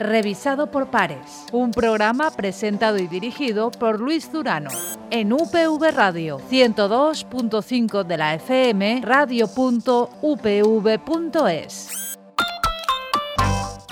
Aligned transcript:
revisado 0.00 0.70
por 0.70 0.90
pares. 0.90 1.44
Un 1.52 1.70
programa 1.70 2.30
presentado 2.32 2.98
y 2.98 3.06
dirigido 3.06 3.70
por 3.70 4.00
Luis 4.00 4.32
Durano. 4.32 4.70
En 5.10 5.32
UPV 5.32 5.92
Radio 5.94 6.40
102.5 6.50 8.04
de 8.04 8.16
la 8.16 8.34
FM, 8.34 9.02
radio.upv.es. 9.04 9.90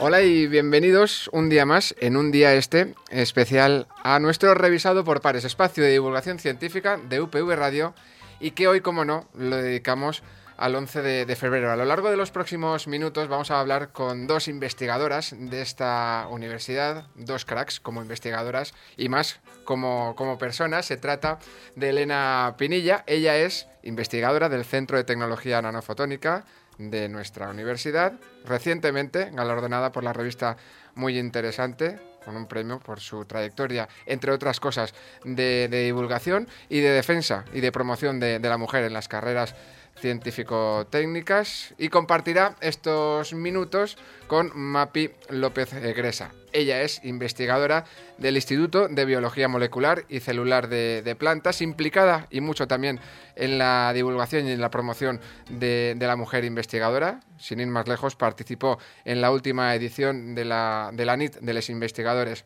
Hola 0.00 0.22
y 0.22 0.46
bienvenidos 0.46 1.28
un 1.32 1.48
día 1.48 1.66
más 1.66 1.92
en 1.98 2.16
un 2.16 2.30
día 2.30 2.54
este 2.54 2.94
especial 3.10 3.88
a 4.04 4.20
nuestro 4.20 4.54
revisado 4.54 5.02
por 5.02 5.20
pares, 5.20 5.44
espacio 5.44 5.82
de 5.82 5.90
divulgación 5.90 6.38
científica 6.38 6.98
de 7.08 7.20
UPV 7.20 7.56
Radio 7.56 7.94
y 8.38 8.52
que 8.52 8.68
hoy, 8.68 8.80
como 8.80 9.04
no, 9.04 9.28
lo 9.34 9.56
dedicamos 9.56 10.22
al 10.58 10.74
11 10.74 11.02
de, 11.24 11.36
febrero. 11.36 11.70
A 11.70 11.76
lo 11.76 11.84
largo 11.84 12.10
de 12.10 12.16
los 12.16 12.32
próximos 12.32 12.88
minutos 12.88 13.28
vamos 13.28 13.50
a 13.50 13.60
hablar 13.60 13.92
con 13.92 14.26
dos 14.26 14.48
investigadoras 14.48 15.34
de 15.38 15.62
esta 15.62 16.26
universidad, 16.30 17.06
dos 17.14 17.44
cracks 17.44 17.78
como 17.78 18.02
investigadoras 18.02 18.74
y 18.96 19.08
más 19.08 19.38
como, 19.64 20.14
como 20.16 20.36
personas. 20.36 20.84
Se 20.84 20.96
trata 20.96 21.38
de 21.76 21.90
Elena 21.90 22.56
Pinilla. 22.58 23.04
Ella 23.06 23.36
es 23.36 23.68
investigadora 23.84 24.48
del 24.48 24.64
Centro 24.64 24.96
de 24.96 25.04
Tecnología 25.04 25.62
Nanofotónica 25.62 26.44
de 26.76 27.08
nuestra 27.08 27.48
universidad, 27.48 28.14
recientemente 28.44 29.30
galardonada 29.30 29.92
por 29.92 30.02
la 30.02 30.12
revista 30.12 30.56
Muy 30.94 31.18
Interesante 31.18 32.00
con 32.24 32.36
un 32.36 32.46
premio 32.46 32.78
por 32.78 33.00
su 33.00 33.24
trayectoria, 33.24 33.88
entre 34.04 34.32
otras 34.32 34.60
cosas, 34.60 34.92
de, 35.24 35.66
divulgación 35.68 36.46
y 36.68 36.80
de 36.80 36.90
defensa 36.90 37.44
y 37.54 37.60
de 37.60 37.72
promoción 37.72 38.20
de, 38.20 38.38
de 38.38 38.48
la 38.50 38.58
mujer 38.58 38.84
en 38.84 38.92
las 38.92 39.08
carreras 39.08 39.54
científico-técnicas 40.00 41.74
y 41.78 41.88
compartirá 41.88 42.56
estos 42.60 43.34
minutos 43.34 43.96
con 44.26 44.50
Mapi 44.54 45.10
López 45.30 45.72
Gresa. 45.72 46.32
Ella 46.52 46.82
es 46.82 47.04
investigadora 47.04 47.84
del 48.16 48.36
Instituto 48.36 48.88
de 48.88 49.04
Biología 49.04 49.48
Molecular 49.48 50.04
y 50.08 50.20
Celular 50.20 50.68
de, 50.68 51.16
Plantas, 51.18 51.60
implicada 51.60 52.26
y 52.30 52.40
mucho 52.40 52.66
también 52.66 53.00
en 53.36 53.58
la 53.58 53.92
divulgación 53.92 54.46
y 54.46 54.52
en 54.52 54.60
la 54.60 54.70
promoción 54.70 55.20
de, 55.50 55.96
la 55.98 56.16
mujer 56.16 56.44
investigadora. 56.44 57.20
Sin 57.38 57.60
ir 57.60 57.66
más 57.66 57.86
lejos, 57.86 58.16
participó 58.16 58.78
en 59.04 59.20
la 59.20 59.30
última 59.30 59.74
edición 59.74 60.34
de 60.34 60.44
la, 60.44 60.90
de 60.92 61.04
la 61.04 61.16
NIT 61.16 61.36
de 61.36 61.54
los 61.54 61.68
investigadores 61.70 62.44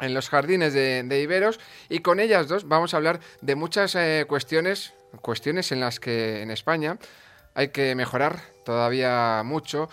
en 0.00 0.14
los 0.14 0.28
jardines 0.28 0.72
de, 0.72 1.20
Iberos 1.20 1.60
y 1.88 2.00
con 2.00 2.20
ellas 2.20 2.48
dos 2.48 2.66
vamos 2.66 2.94
a 2.94 2.96
hablar 2.96 3.20
de 3.42 3.54
muchas 3.54 3.94
eh, 3.94 4.24
cuestiones 4.26 4.94
cuestiones 5.20 5.72
en 5.72 5.80
las 5.80 6.00
que 6.00 6.42
en 6.42 6.50
España 6.50 6.98
hay 7.54 7.68
que 7.68 7.94
mejorar 7.94 8.40
todavía 8.64 9.42
mucho 9.44 9.88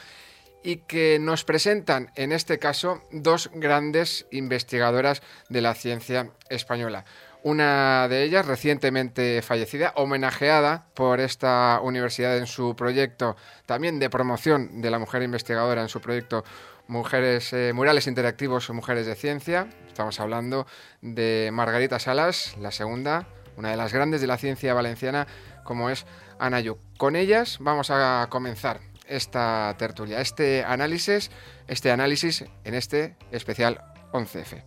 y 0.63 0.77
que 0.77 1.17
nos 1.19 1.43
presentan 1.43 2.11
en 2.15 2.31
este 2.31 2.59
caso 2.59 3.01
dos 3.11 3.49
grandes 3.53 4.25
investigadoras 4.31 5.21
de 5.49 5.61
la 5.61 5.73
ciencia 5.75 6.31
española. 6.49 7.05
Una 7.43 8.07
de 8.09 8.23
ellas 8.23 8.45
recientemente 8.45 9.41
fallecida, 9.41 9.93
homenajeada 9.95 10.87
por 10.93 11.21
esta 11.21 11.79
universidad 11.81 12.37
en 12.37 12.47
su 12.47 12.75
proyecto 12.75 13.37
también 13.65 13.99
de 13.99 14.09
promoción 14.09 14.81
de 14.81 14.91
la 14.91 14.99
mujer 14.99 15.21
investigadora 15.23 15.81
en 15.81 15.89
su 15.89 16.01
proyecto 16.01 16.43
Mujeres 16.87 17.53
eh, 17.53 17.71
Murales 17.73 18.07
Interactivos 18.07 18.69
o 18.69 18.73
Mujeres 18.73 19.05
de 19.05 19.15
Ciencia. 19.15 19.67
Estamos 19.87 20.19
hablando 20.19 20.67
de 21.01 21.49
Margarita 21.53 21.99
Salas, 21.99 22.55
la 22.59 22.71
segunda 22.71 23.27
una 23.57 23.71
de 23.71 23.77
las 23.77 23.91
grandes 23.91 24.21
de 24.21 24.27
la 24.27 24.37
ciencia 24.37 24.73
valenciana 24.73 25.27
como 25.63 25.89
es 25.89 26.05
Anayu. 26.39 26.77
Con 26.97 27.15
ellas 27.15 27.57
vamos 27.59 27.89
a 27.89 28.27
comenzar 28.29 28.79
esta 29.07 29.75
tertulia, 29.77 30.21
este 30.21 30.63
análisis, 30.63 31.31
este 31.67 31.91
análisis 31.91 32.45
en 32.63 32.73
este 32.73 33.15
especial 33.31 33.81
11F. 34.11 34.63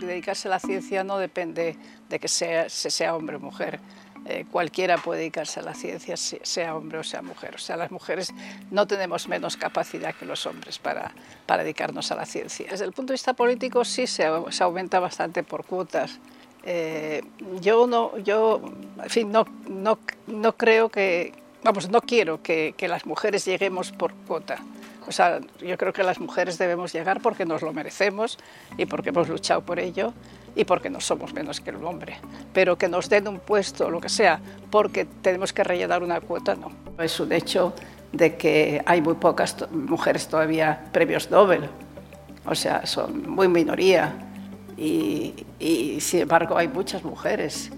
Dedicarse 0.00 0.48
a 0.48 0.50
la 0.50 0.58
ciencia 0.58 1.04
no 1.04 1.18
depende 1.18 1.76
de 2.08 2.18
que 2.18 2.28
sea, 2.28 2.68
sea 2.68 3.14
hombre 3.14 3.36
o 3.36 3.40
mujer. 3.40 3.78
Eh, 4.26 4.44
cualquiera 4.50 4.98
puede 4.98 5.20
dedicarse 5.20 5.60
a 5.60 5.62
la 5.62 5.72
ciencia, 5.74 6.14
sea 6.16 6.76
hombre 6.76 6.98
o 6.98 7.04
sea 7.04 7.22
mujer. 7.22 7.54
O 7.54 7.58
sea, 7.58 7.76
las 7.76 7.90
mujeres 7.90 8.32
no 8.70 8.86
tenemos 8.86 9.28
menos 9.28 9.56
capacidad 9.56 10.14
que 10.14 10.26
los 10.26 10.46
hombres 10.46 10.78
para, 10.78 11.14
para 11.46 11.62
dedicarnos 11.62 12.10
a 12.12 12.16
la 12.16 12.26
ciencia. 12.26 12.66
Desde 12.70 12.84
el 12.84 12.92
punto 12.92 13.12
de 13.12 13.14
vista 13.14 13.34
político 13.34 13.84
sí 13.84 14.06
se, 14.06 14.28
se 14.50 14.62
aumenta 14.62 15.00
bastante 15.00 15.42
por 15.42 15.64
cuotas 15.64 16.20
eh, 16.64 17.22
yo 17.60 17.86
no, 17.86 18.18
yo, 18.18 18.60
en 19.02 19.10
fin, 19.10 19.32
no, 19.32 19.46
no, 19.68 19.98
no 20.26 20.56
creo 20.56 20.88
que, 20.88 21.32
vamos, 21.62 21.90
no 21.90 22.00
quiero 22.00 22.42
que, 22.42 22.74
que, 22.76 22.88
las 22.88 23.06
mujeres 23.06 23.44
lleguemos 23.44 23.92
por 23.92 24.12
cuota. 24.26 24.58
O 25.06 25.12
sea, 25.12 25.40
yo 25.60 25.76
creo 25.76 25.92
que 25.92 26.02
las 26.02 26.20
mujeres 26.20 26.58
debemos 26.58 26.92
llegar 26.92 27.20
porque 27.20 27.44
nos 27.44 27.62
lo 27.62 27.72
merecemos 27.72 28.38
y 28.76 28.86
porque 28.86 29.08
hemos 29.08 29.28
luchado 29.28 29.62
por 29.62 29.80
ello 29.80 30.12
y 30.54 30.64
porque 30.64 30.90
no 30.90 31.00
somos 31.00 31.32
menos 31.32 31.60
que 31.60 31.70
el 31.70 31.84
hombre. 31.84 32.18
Pero 32.52 32.76
que 32.76 32.88
nos 32.88 33.08
den 33.08 33.26
un 33.28 33.38
puesto, 33.40 33.90
lo 33.90 34.00
que 34.00 34.08
sea, 34.08 34.40
porque 34.70 35.04
tenemos 35.04 35.52
que 35.52 35.64
rellenar 35.64 36.02
una 36.02 36.20
cuota, 36.20 36.54
no. 36.54 36.70
Es 37.02 37.18
un 37.18 37.32
hecho 37.32 37.72
de 38.12 38.36
que 38.36 38.82
hay 38.84 39.00
muy 39.00 39.14
pocas 39.14 39.56
mujeres 39.70 40.28
todavía 40.28 40.88
premios 40.92 41.30
Nobel. 41.30 41.68
O 42.44 42.54
sea, 42.54 42.86
son 42.86 43.28
muy 43.28 43.48
minoría 43.48 44.29
y, 44.80 45.98
sin 46.00 46.20
embargo 46.20 46.56
hay 46.56 46.68
muchas 46.68 47.04
mujeres 47.04 47.70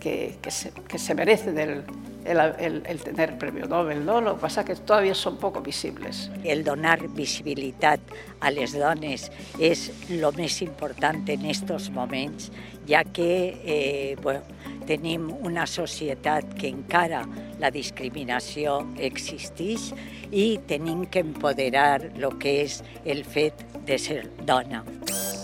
que, 0.00 0.38
que, 0.42 0.50
se, 0.50 0.72
que 0.72 0.98
se, 0.98 1.14
merecen 1.14 1.58
el, 1.58 1.84
el, 2.24 2.82
el, 2.86 3.00
tener 3.00 3.38
premio 3.38 3.66
Nobel, 3.66 4.04
no? 4.04 4.20
Lo 4.20 4.34
que 4.34 4.40
pasa 4.40 4.64
que 4.64 4.74
todavía 4.74 5.14
son 5.14 5.36
poco 5.38 5.60
visibles. 5.60 6.30
El 6.44 6.64
donar 6.64 7.08
visibilitat 7.08 8.00
a 8.40 8.50
les 8.50 8.74
dones 8.78 9.28
és 9.58 9.88
lo 10.10 10.30
més 10.36 10.60
important 10.62 11.24
en 11.30 11.46
estos 11.46 11.90
moments, 11.90 12.50
ja 12.88 13.02
que 13.04 13.30
eh, 13.64 14.16
bueno, 14.22 14.42
tenim 14.86 15.28
una 15.44 15.66
societat 15.66 16.54
que 16.58 16.70
encara 16.70 17.24
la 17.60 17.72
discriminació 17.74 18.80
existeix 18.96 19.90
i 20.30 20.58
tenim 20.68 21.06
que 21.06 21.24
empoderar 21.24 22.12
lo 22.16 22.36
que 22.38 22.62
és 22.64 22.82
el 23.04 23.24
fet 23.24 23.66
de 23.86 23.98
ser 23.98 24.22
dona. 24.46 24.84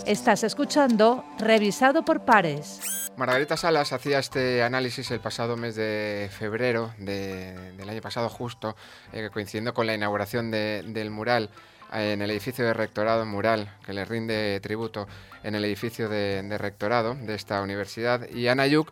Estás 0.05 0.43
escuchando 0.43 1.25
Revisado 1.39 2.05
por 2.05 2.25
Pares. 2.25 3.09
Margarita 3.17 3.57
Salas 3.57 3.91
hacía 3.91 4.19
este 4.19 4.61
análisis 4.61 5.09
el 5.09 5.19
pasado 5.19 5.57
mes 5.57 5.75
de 5.75 6.29
febrero 6.31 6.93
del 6.99 7.89
año 7.89 8.01
pasado 8.01 8.29
justo, 8.29 8.75
eh, 9.13 9.31
coincidiendo 9.33 9.73
con 9.73 9.87
la 9.87 9.95
inauguración 9.95 10.51
del 10.51 11.09
mural 11.09 11.49
en 11.91 12.21
el 12.21 12.29
edificio 12.29 12.63
de 12.63 12.75
rectorado, 12.75 13.25
mural 13.25 13.77
que 13.83 13.93
le 13.93 14.05
rinde 14.05 14.59
tributo 14.61 15.07
en 15.41 15.55
el 15.55 15.65
edificio 15.65 16.07
de, 16.07 16.55
rectorado 16.59 17.15
de 17.15 17.33
esta 17.33 17.63
universidad. 17.63 18.29
Y 18.29 18.47
Ana 18.47 18.67
Yuk 18.67 18.91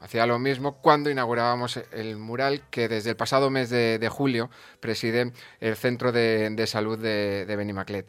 hacía 0.00 0.24
lo 0.24 0.38
mismo 0.38 0.78
cuando 0.78 1.10
inaugurábamos 1.10 1.78
el 1.92 2.16
mural 2.16 2.62
que 2.70 2.88
desde 2.88 3.10
el 3.10 3.16
pasado 3.16 3.50
mes 3.50 3.68
de, 3.68 4.08
julio 4.10 4.48
preside 4.80 5.34
el 5.60 5.76
Centro 5.76 6.10
de, 6.10 6.64
Salud 6.66 6.98
de, 6.98 7.44
de 7.44 7.56
Benimaclet. 7.56 8.08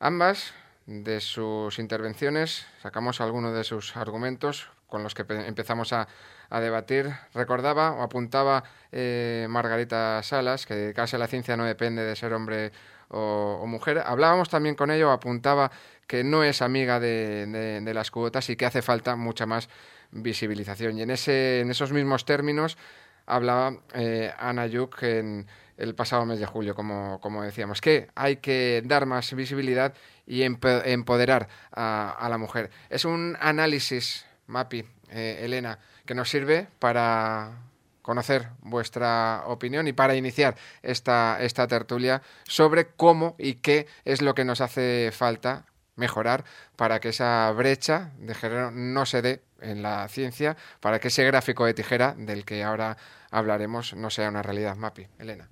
Ambas 0.00 0.54
de 0.88 1.20
sus 1.20 1.78
intervenciones, 1.78 2.66
sacamos 2.82 3.20
algunos 3.20 3.54
de 3.54 3.62
sus 3.62 3.94
argumentos 3.94 4.70
con 4.86 5.02
los 5.02 5.14
que 5.14 5.22
empezamos 5.28 5.92
a, 5.92 6.08
debatir. 6.50 7.12
Recordaba 7.34 7.92
o 7.92 8.02
apuntaba 8.02 8.64
eh, 8.90 9.46
Margarita 9.50 10.22
Salas 10.22 10.64
que 10.64 10.74
dedicarse 10.74 11.16
a 11.16 11.18
la 11.18 11.26
ciencia 11.26 11.58
no 11.58 11.64
depende 11.64 12.02
de 12.02 12.16
ser 12.16 12.32
hombre 12.32 12.72
o, 13.08 13.66
mujer. 13.66 14.02
Hablábamos 14.02 14.48
también 14.48 14.74
con 14.74 14.90
ello, 14.90 15.10
apuntaba 15.10 15.70
que 16.06 16.24
no 16.24 16.42
es 16.42 16.62
amiga 16.62 17.00
de, 17.00 17.82
las 17.92 18.10
cuotas 18.10 18.48
y 18.48 18.56
que 18.56 18.64
hace 18.64 18.80
falta 18.80 19.14
mucha 19.14 19.44
más 19.44 19.68
visibilización. 20.10 20.96
Y 20.96 21.02
en, 21.02 21.10
ese, 21.10 21.60
en 21.60 21.70
esos 21.70 21.92
mismos 21.92 22.24
términos 22.24 22.78
hablaba 23.26 23.76
eh, 23.92 24.32
Ana 24.38 24.66
Yuk 24.66 25.02
en 25.02 25.46
el 25.78 25.94
pasado 25.94 26.26
mes 26.26 26.40
de 26.40 26.46
julio, 26.46 26.74
como, 26.74 27.20
como 27.20 27.42
decíamos, 27.42 27.80
que 27.80 28.08
hay 28.14 28.36
que 28.36 28.82
dar 28.84 29.06
más 29.06 29.32
visibilidad 29.32 29.94
y 30.26 30.42
empoderar 30.42 31.48
a, 31.72 32.26
la 32.28 32.36
mujer. 32.36 32.70
Es 32.90 33.04
un 33.04 33.36
análisis, 33.40 34.26
Mapi, 34.48 34.84
eh, 35.10 35.40
Elena, 35.42 35.78
que 36.04 36.14
nos 36.14 36.28
sirve 36.28 36.66
para 36.78 37.62
conocer 38.02 38.48
vuestra 38.60 39.44
opinión 39.46 39.86
y 39.86 39.92
para 39.92 40.16
iniciar 40.16 40.56
esta, 40.82 41.38
esta 41.40 41.66
tertulia 41.68 42.22
sobre 42.44 42.88
cómo 42.88 43.36
y 43.38 43.54
qué 43.54 43.86
es 44.04 44.20
lo 44.20 44.34
que 44.34 44.44
nos 44.44 44.60
hace 44.60 45.10
falta 45.12 45.66
mejorar 45.94 46.44
para 46.76 47.00
que 47.00 47.10
esa 47.10 47.50
brecha 47.52 48.12
de 48.18 48.34
género 48.34 48.70
no 48.70 49.04
se 49.04 49.20
dé 49.20 49.42
en 49.60 49.82
la 49.82 50.08
ciencia, 50.08 50.56
para 50.80 51.00
que 51.00 51.08
ese 51.08 51.24
gráfico 51.24 51.66
de 51.66 51.74
tijera 51.74 52.14
del 52.16 52.44
que 52.44 52.64
ahora 52.64 52.96
hablaremos 53.30 53.94
no 53.94 54.08
sea 54.08 54.28
una 54.28 54.42
realidad. 54.42 54.76
Mapi, 54.76 55.06
Elena. 55.18 55.48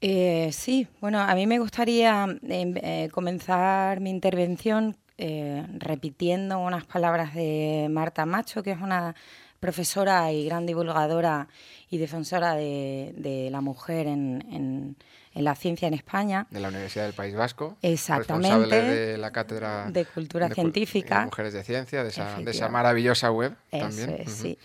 Eh, 0.00 0.50
sí, 0.52 0.88
bueno, 1.00 1.20
a 1.20 1.34
mí 1.34 1.46
me 1.46 1.58
gustaría 1.58 2.24
em, 2.42 2.74
eh, 2.76 3.08
comenzar 3.12 4.00
mi 4.00 4.10
intervención 4.10 4.96
eh, 5.18 5.66
repitiendo 5.78 6.58
unas 6.58 6.84
palabras 6.84 7.34
de 7.34 7.88
Marta 7.90 8.24
Macho, 8.24 8.62
que 8.62 8.70
es 8.70 8.80
una 8.80 9.14
profesora 9.58 10.32
y 10.32 10.46
gran 10.46 10.64
divulgadora 10.64 11.48
y 11.90 11.98
defensora 11.98 12.54
de, 12.54 13.48
la 13.50 13.60
mujer 13.60 14.06
en, 14.06 14.96
en 15.32 15.44
la 15.44 15.54
ciencia 15.54 15.88
en 15.88 15.94
España. 15.94 16.46
De 16.50 16.60
la 16.60 16.68
Universidad 16.68 17.04
del 17.04 17.14
País 17.14 17.34
Vasco. 17.34 17.76
Exactamente. 17.82 18.48
Responsable 18.48 18.96
de 18.96 19.18
la 19.18 19.30
cátedra 19.30 19.90
de 19.90 20.04
Cultura 20.04 20.48
Científica. 20.48 21.24
Mujeres 21.24 21.52
de 21.52 21.62
Ciencia, 21.62 22.02
de 22.02 22.10
esa, 22.10 22.68
maravillosa 22.68 23.30
web 23.30 23.54
también. 23.70 24.26
sí. 24.26 24.58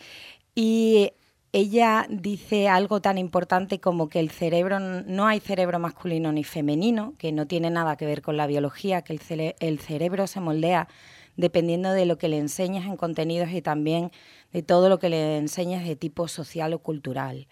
Y 0.56 1.12
ella 1.56 2.06
dice 2.10 2.68
algo 2.68 3.00
tan 3.00 3.18
importante 3.18 3.80
como 3.80 4.10
que 4.10 4.20
el 4.20 4.30
cerebro, 4.30 4.82
no 4.82 5.26
hay 5.26 5.40
cerebro 5.40 5.80
masculino 5.80 6.34
ni 6.34 6.44
femenino, 6.44 7.14
que 7.18 7.32
no 7.32 7.48
tiene 7.48 7.70
nada 7.70 7.96
que 7.96 8.06
ver 8.06 8.22
con 8.22 8.36
la 8.36 8.46
biología, 8.46 9.04
que 9.04 9.14
el, 9.14 9.80
cerebro 9.80 10.28
se 10.28 10.42
moldea 10.42 10.90
dependiendo 11.38 11.94
de 11.94 12.06
lo 12.06 12.18
que 12.18 12.28
le 12.28 12.40
enseñas 12.40 12.86
en 12.88 12.98
contenidos 12.98 13.52
y 13.52 13.62
también 13.62 14.12
de 14.52 14.64
todo 14.64 14.90
lo 14.90 15.00
que 15.00 15.08
le 15.08 15.38
enseñas 15.38 15.86
de 15.86 15.96
tipo 15.96 16.28
social 16.28 16.74
o 16.74 16.80
cultural. 16.80 17.48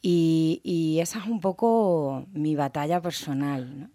Y, 0.00 0.98
esa 1.02 1.18
es 1.18 1.26
un 1.26 1.40
poco 1.40 2.26
mi 2.30 2.54
batalla 2.54 3.02
personal, 3.02 3.90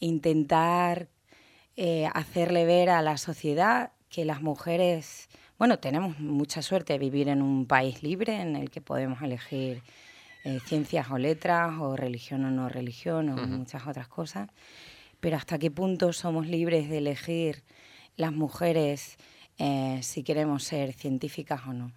intentar 0.00 1.08
eh, 1.76 2.08
hacerle 2.12 2.64
ver 2.64 2.90
a 2.90 3.02
la 3.02 3.18
sociedad 3.18 3.92
que 4.08 4.24
las 4.24 4.42
mujeres, 4.42 5.28
bueno, 5.58 5.78
tenemos 5.78 6.18
mucha 6.20 6.62
suerte 6.62 6.92
de 6.92 6.98
vivir 7.00 7.28
en 7.28 7.42
un 7.42 7.66
país 7.66 8.02
libre 8.02 8.40
en 8.40 8.54
el 8.54 8.70
que 8.70 8.80
podemos 8.80 9.20
elegir 9.22 9.82
eh, 10.44 10.60
ciencias 10.64 11.10
o 11.10 11.18
letras, 11.18 11.74
o 11.80 11.96
religión 11.96 12.44
o 12.44 12.50
no 12.50 12.68
religión, 12.68 13.28
o 13.30 13.46
muchas 13.46 13.86
otras 13.86 14.06
cosas, 14.06 14.48
pero 15.18 15.36
hasta 15.36 15.58
qué 15.58 15.70
punto 15.70 16.12
somos 16.12 16.46
libres 16.46 16.88
de 16.88 16.98
elegir 16.98 17.64
las 18.16 18.32
mujeres 18.32 19.18
eh, 19.58 19.98
si 20.02 20.22
queremos 20.22 20.62
ser 20.62 20.92
científicas 20.92 21.62
o 21.66 21.72
no. 21.72 21.92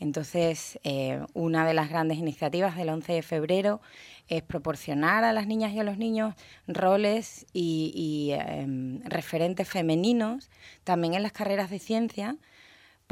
Entonces, 0.00 0.80
eh, 0.82 1.20
una 1.32 1.64
de 1.64 1.74
las 1.74 1.88
grandes 1.88 2.18
iniciativas 2.18 2.76
del 2.76 2.88
11 2.88 3.12
de 3.12 3.22
febrero 3.22 3.80
es 4.26 4.42
proporcionar 4.42 5.22
a 5.22 5.32
las 5.32 5.46
niñas 5.46 5.72
y 5.72 5.78
a 5.78 5.84
los 5.84 5.98
niños 5.98 6.34
roles 6.66 7.46
y, 7.52 8.32
em, 8.34 9.00
referentes 9.04 9.68
femeninos 9.68 10.50
también 10.82 11.14
en 11.14 11.22
las 11.22 11.32
carreras 11.32 11.70
de 11.70 11.78
ciencia 11.78 12.36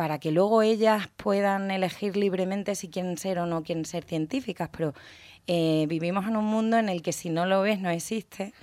para 0.01 0.19
que 0.19 0.31
luego 0.31 0.63
ellas 0.63 1.09
puedan 1.19 1.71
elegir 1.71 2.17
libremente 2.17 2.75
si 2.75 2.89
quieren 2.89 3.19
ser 3.19 3.39
o 3.39 3.45
no 3.45 3.63
quieren 3.63 3.85
ser 3.85 4.03
científicas. 4.03 4.71
Pero 4.73 4.95
eh, 5.47 5.85
vivimos 5.91 6.27
en 6.27 6.39
un 6.39 6.47
mundo 6.47 6.79
en 6.79 6.89
el 6.89 7.03
que 7.03 7.13
si 7.13 7.29
no 7.29 7.45
lo 7.45 7.61
ves 7.61 7.81
no 7.81 7.91
existe 7.91 8.55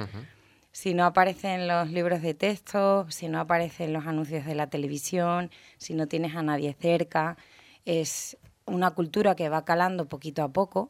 si 0.71 0.95
no 0.95 1.05
aparece 1.05 1.53
en 1.53 1.67
los 1.67 1.91
libros 1.91 2.23
de 2.23 2.33
texto, 2.33 3.05
si 3.11 3.27
no 3.27 3.39
aparece 3.39 3.83
en 3.83 3.93
los 3.93 4.07
anuncios 4.07 4.47
de 4.47 4.55
la 4.55 4.71
televisión, 4.71 5.51
si 5.77 5.93
no 5.93 6.07
tienes 6.07 6.35
a 6.35 6.41
nadie 6.41 6.73
cerca. 6.73 7.37
Es 7.85 8.35
una 8.65 8.89
cultura 8.89 9.35
que 9.35 9.47
va 9.47 9.63
calando 9.63 10.07
poquito 10.07 10.41
a 10.41 10.49
poco. 10.49 10.89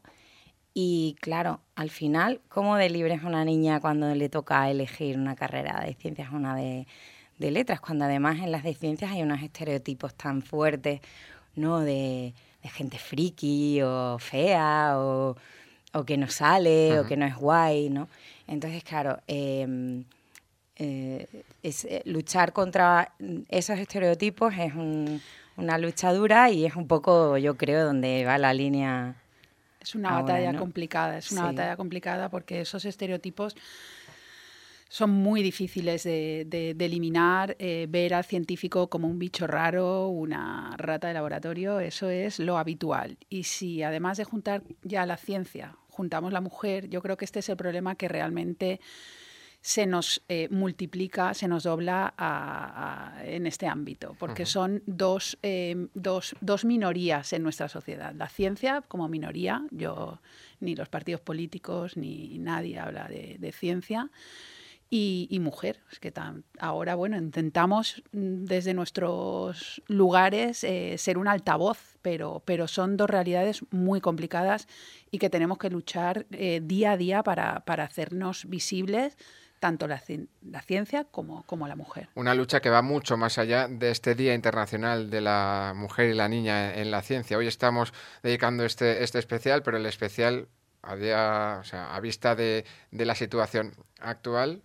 Y 0.74 1.18
claro, 1.20 1.60
al 1.76 1.90
final, 1.90 2.40
¿cómo 2.48 2.78
de 2.78 2.90
libre 2.90 3.16
es 3.16 3.24
una 3.24 3.44
niña 3.44 3.82
cuando 3.82 4.16
le 4.16 4.30
toca 4.30 4.72
elegir 4.72 5.18
una 5.18 5.36
carrera 5.36 5.84
de 5.86 5.94
ciencias, 5.94 6.32
una 6.32 6.56
de, 6.56 6.88
letras? 7.40 7.80
Cuando 7.80 8.06
además 8.06 8.40
en 8.40 8.52
las 8.52 8.64
de 8.64 8.74
ciencias 8.74 9.12
hay 9.12 9.22
unos 9.22 9.42
estereotipos 9.42 10.14
tan 10.16 10.42
fuertes, 10.42 11.02
¿no? 11.56 11.80
De, 11.80 12.34
gente 12.64 12.98
friki 13.00 13.82
o 13.82 14.18
fea 14.20 14.96
o, 14.98 15.38
que 16.06 16.18
no 16.18 16.28
sale 16.28 17.00
o 17.00 17.08
que 17.08 17.16
no 17.16 17.26
es 17.26 17.36
guay, 17.38 17.90
¿no? 17.90 18.10
Entonces, 18.46 18.84
claro, 18.84 19.20
em, 19.26 20.04
eh, 20.76 21.26
es, 21.64 21.86
eh, 21.86 22.02
luchar 22.06 22.52
contra 22.52 23.14
esos 23.48 23.80
estereotipos 23.80 24.54
es 24.60 24.74
una 25.56 25.78
lucha 25.78 26.14
dura 26.14 26.52
y 26.52 26.66
es 26.66 26.76
un 26.76 26.88
poco, 26.88 27.38
yo 27.38 27.56
creo, 27.56 27.86
donde 27.86 28.26
va 28.26 28.38
la 28.38 28.54
línea. 28.54 29.16
Es 29.82 29.96
una 29.96 30.22
batalla 30.22 30.54
complicada, 30.58 31.18
es 31.18 31.32
una 31.32 31.44
batalla 31.44 31.78
complicada 31.78 32.30
porque 32.30 32.62
esos 32.62 32.84
estereotipos 32.84 33.56
son 34.90 35.12
muy 35.12 35.44
difíciles 35.44 36.04
de, 36.04 36.76
eliminar. 36.80 37.56
Eh, 37.60 37.88
ver 37.90 38.14
al 38.14 38.24
científico 38.24 38.90
como 38.90 39.08
un 39.08 39.20
bicho 39.20 39.48
raro, 39.48 40.08
una 40.08 40.76
rata 40.78 41.08
de 41.08 41.14
laboratorio, 41.14 41.80
eso 41.80 42.10
es 42.10 42.40
lo 42.40 42.58
habitual. 42.58 43.18
Y 43.30 43.44
si 43.44 43.84
además 43.84 44.18
de 44.18 44.24
juntar 44.24 44.64
ya 44.84 45.06
la 45.06 45.18
ciencia 45.18 45.76
juntamos 45.90 46.32
la 46.32 46.42
mujer, 46.42 46.90
yo 46.90 47.02
creo 47.02 47.18
que 47.18 47.26
este 47.26 47.40
es 47.40 47.50
el 47.50 47.58
problema 47.58 47.96
que 47.96 48.08
realmente 48.08 48.80
se 49.60 49.88
nos 49.88 50.24
eh, 50.30 50.48
multiplica, 50.50 51.34
se 51.34 51.48
nos 51.48 51.64
dobla 51.64 52.14
en 53.26 53.48
este 53.48 53.68
ámbito, 53.68 54.16
porque 54.20 54.46
son 54.46 54.84
em, 55.42 55.90
dos, 55.96 56.36
dos, 56.40 56.66
minorías 56.66 57.34
en 57.34 57.42
nuestra 57.42 57.68
sociedad. 57.68 58.14
La 58.16 58.30
ciencia 58.30 58.82
como 58.88 59.10
minoría, 59.10 59.66
yo 59.72 60.22
ni 60.60 60.76
los 60.76 60.88
partidos 60.88 61.22
políticos 61.22 61.98
ni 61.98 62.38
nadie 62.38 62.80
habla 62.80 63.08
de 63.10 63.52
ciencia, 63.52 64.10
y, 64.90 65.40
mujer. 65.42 65.82
Es 65.92 66.00
que 66.00 66.14
ahora, 66.60 66.96
bueno, 66.96 67.18
intentamos 67.18 68.04
mm, 68.12 68.46
desde 68.46 68.74
nuestros 68.74 69.82
lugares 69.88 70.64
eh, 70.64 70.96
ser 70.98 71.18
un 71.18 71.28
altavoz, 71.28 71.98
pero, 72.02 72.42
pero 72.46 72.68
son 72.68 72.98
dos 72.98 73.10
realidades 73.10 73.62
muy 73.72 74.02
complicadas 74.02 74.68
y 75.12 75.20
que 75.20 75.30
tenemos 75.30 75.58
que 75.58 75.70
luchar 75.70 76.26
eh, 76.32 76.62
día 76.64 76.94
a 76.94 76.98
día 76.98 77.24
para, 77.24 77.62
para 77.62 77.84
hacernos 77.84 78.46
visibles 78.50 79.18
tanto 79.60 79.88
la, 79.88 80.02
la, 80.44 80.62
ciencia 80.62 81.06
como, 81.06 81.44
como 81.44 81.68
la 81.68 81.76
mujer. 81.76 82.10
Una 82.14 82.36
lucha 82.36 82.62
que 82.62 82.70
va 82.70 82.84
mucho 82.84 83.18
más 83.18 83.40
allá 83.40 83.68
de 83.68 83.90
este 83.90 84.14
Día 84.14 84.36
Internacional 84.36 85.10
de 85.10 85.20
la 85.20 85.74
Mujer 85.76 86.12
y 86.12 86.14
la 86.14 86.28
Niña 86.28 86.76
en 86.76 86.92
la 86.92 87.02
Ciencia. 87.02 87.40
Hoy 87.40 87.48
estamos 87.48 87.92
dedicando 88.22 88.66
este, 88.66 89.04
este 89.04 89.18
especial, 89.18 89.64
pero 89.64 89.78
el 89.78 89.88
especial 89.88 90.48
a, 90.84 90.96
día, 90.96 91.58
o 91.60 91.64
sea, 91.64 91.96
a 91.96 92.00
vista 92.00 92.36
de, 92.36 92.66
de 92.92 93.06
la 93.06 93.16
situación 93.16 93.74
actual 94.00 94.62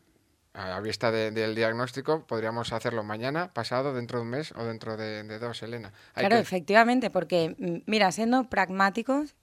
a 0.54 0.80
vista 0.80 1.10
del 1.10 1.54
diagnóstico, 1.54 2.26
podríamos 2.26 2.72
hacerlo 2.72 3.02
mañana, 3.02 3.52
pasado, 3.52 3.94
dentro 3.94 4.18
de 4.18 4.24
un 4.24 4.30
mes 4.30 4.52
o 4.52 4.64
dentro 4.64 4.96
de, 4.96 5.38
dos, 5.38 5.62
Elena. 5.62 5.92
claro, 6.14 6.36
efectivamente, 6.36 7.10
porque, 7.10 7.56
mm, 7.58 7.90
mira, 7.90 8.12
siendo 8.12 8.44
pragmáticos, 8.44 9.34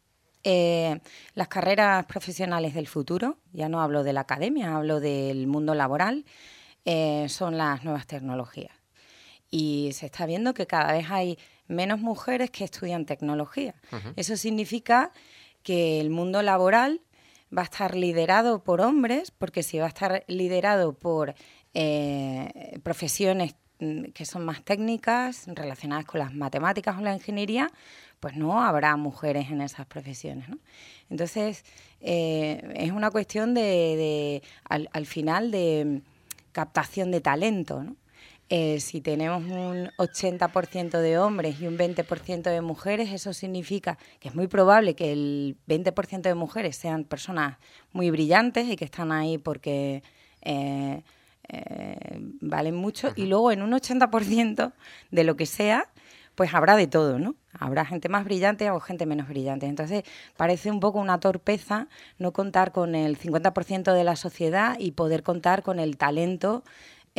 eh, 0.44 1.00
las 1.34 1.48
carreras 1.48 2.06
profesionales 2.06 2.74
del 2.74 2.88
futuro, 2.88 3.38
ya 3.52 3.70
no 3.70 3.82
hablo 3.82 4.04
de 4.04 4.14
la 4.14 4.22
academia, 4.22 4.76
hablo 4.76 5.00
del 5.00 5.48
mundo 5.48 5.74
laboral, 5.74 6.26
eh, 6.86 7.28
son 7.28 7.58
las 7.58 7.84
nuevas 7.84 8.08
tecnologías. 8.08 8.72
Y 9.52 9.92
se 9.94 10.06
está 10.06 10.28
viendo 10.28 10.54
que 10.54 10.68
cada 10.68 10.94
vez 10.94 11.10
hay 11.10 11.40
menos 11.68 12.00
mujeres 12.00 12.52
que 12.52 12.64
estudian 12.64 13.06
tecnología. 13.06 13.74
Eso 14.16 14.38
significa 14.38 15.12
que 15.64 16.00
el 16.00 16.12
mundo 16.12 16.42
laboral 16.44 17.02
va 17.56 17.64
a 17.64 17.66
estar 17.66 17.96
liderado 17.96 18.64
por 18.64 18.82
hombres, 18.82 19.32
porque 19.32 19.64
si 19.64 19.80
va 19.80 19.86
a 19.86 19.90
estar 19.90 20.24
liderado 20.28 20.94
por 20.94 21.36
eh, 21.74 22.80
profesiones 22.84 23.56
mm, 23.80 24.06
que 24.14 24.26
son 24.26 24.46
más 24.46 24.64
técnicas, 24.64 25.46
relacionadas 25.48 26.06
con 26.06 26.20
las 26.20 26.34
matemáticas 26.34 26.98
o 26.98 27.02
la 27.02 27.14
ingeniería, 27.14 27.72
pues 28.20 28.36
no 28.36 28.62
habrá 28.62 28.96
mujeres 28.98 29.50
en 29.50 29.62
esas 29.62 29.86
profesiones. 29.86 30.48
Entonces, 31.10 31.64
eh, 32.02 32.62
es 32.76 32.92
una 32.92 33.12
cuestión 33.12 33.54
de, 33.54 34.44
al, 34.66 34.90
al, 34.92 35.06
final, 35.06 35.52
de 35.52 36.02
captación 36.52 37.12
de 37.12 37.22
talento. 37.22 37.84
¿no? 37.84 37.96
Eh, 38.52 38.80
si 38.80 39.00
tenemos 39.00 39.44
un 39.44 39.92
80% 39.98 41.00
de 41.00 41.20
hombres 41.20 41.62
y 41.62 41.68
un 41.68 41.78
20% 41.78 42.50
de 42.50 42.62
mujeres, 42.62 43.12
eso 43.12 43.32
significa 43.32 44.00
que 44.20 44.30
es 44.30 44.36
muy 44.36 44.48
probable 44.48 44.96
que 44.96 45.12
el 45.12 45.58
20% 45.68 46.22
de 46.22 46.34
mujeres 46.34 46.76
sean 46.76 47.04
personas 47.04 47.58
muy 47.92 48.10
brillantes 48.10 48.68
y 48.68 48.76
que 48.76 48.86
están 48.86 49.12
ahí 49.12 49.38
porque 49.38 50.02
eh, 50.42 51.04
eh, 51.48 52.20
valen 52.42 52.76
mucho. 52.76 53.14
Y 53.16 53.28
luego 53.28 53.52
en 53.52 53.62
un 53.62 53.72
80% 53.72 54.74
de 55.12 55.24
lo 55.24 55.36
que 55.36 55.46
sea, 55.46 55.88
pues 56.34 56.54
habrá 56.54 56.76
de 56.76 56.88
todo, 56.88 57.20
¿no? 57.20 57.36
Habrá 57.54 57.86
gente 57.86 58.10
más 58.10 58.24
brillante 58.24 58.72
o 58.72 58.80
gente 58.80 59.06
menos 59.06 59.28
brillante. 59.28 59.68
Entonces, 59.68 60.04
parece 60.38 60.72
un 60.72 60.80
poco 60.80 60.98
una 61.00 61.20
torpeza 61.20 61.88
no 62.18 62.32
contar 62.34 62.72
con 62.72 62.96
el 62.96 63.20
50% 63.20 63.94
de 63.94 64.04
la 64.04 64.16
sociedad 64.16 64.76
y 64.80 64.92
poder 64.92 65.22
contar 65.22 65.62
con 65.62 65.80
el 65.80 65.98
talento 65.98 66.64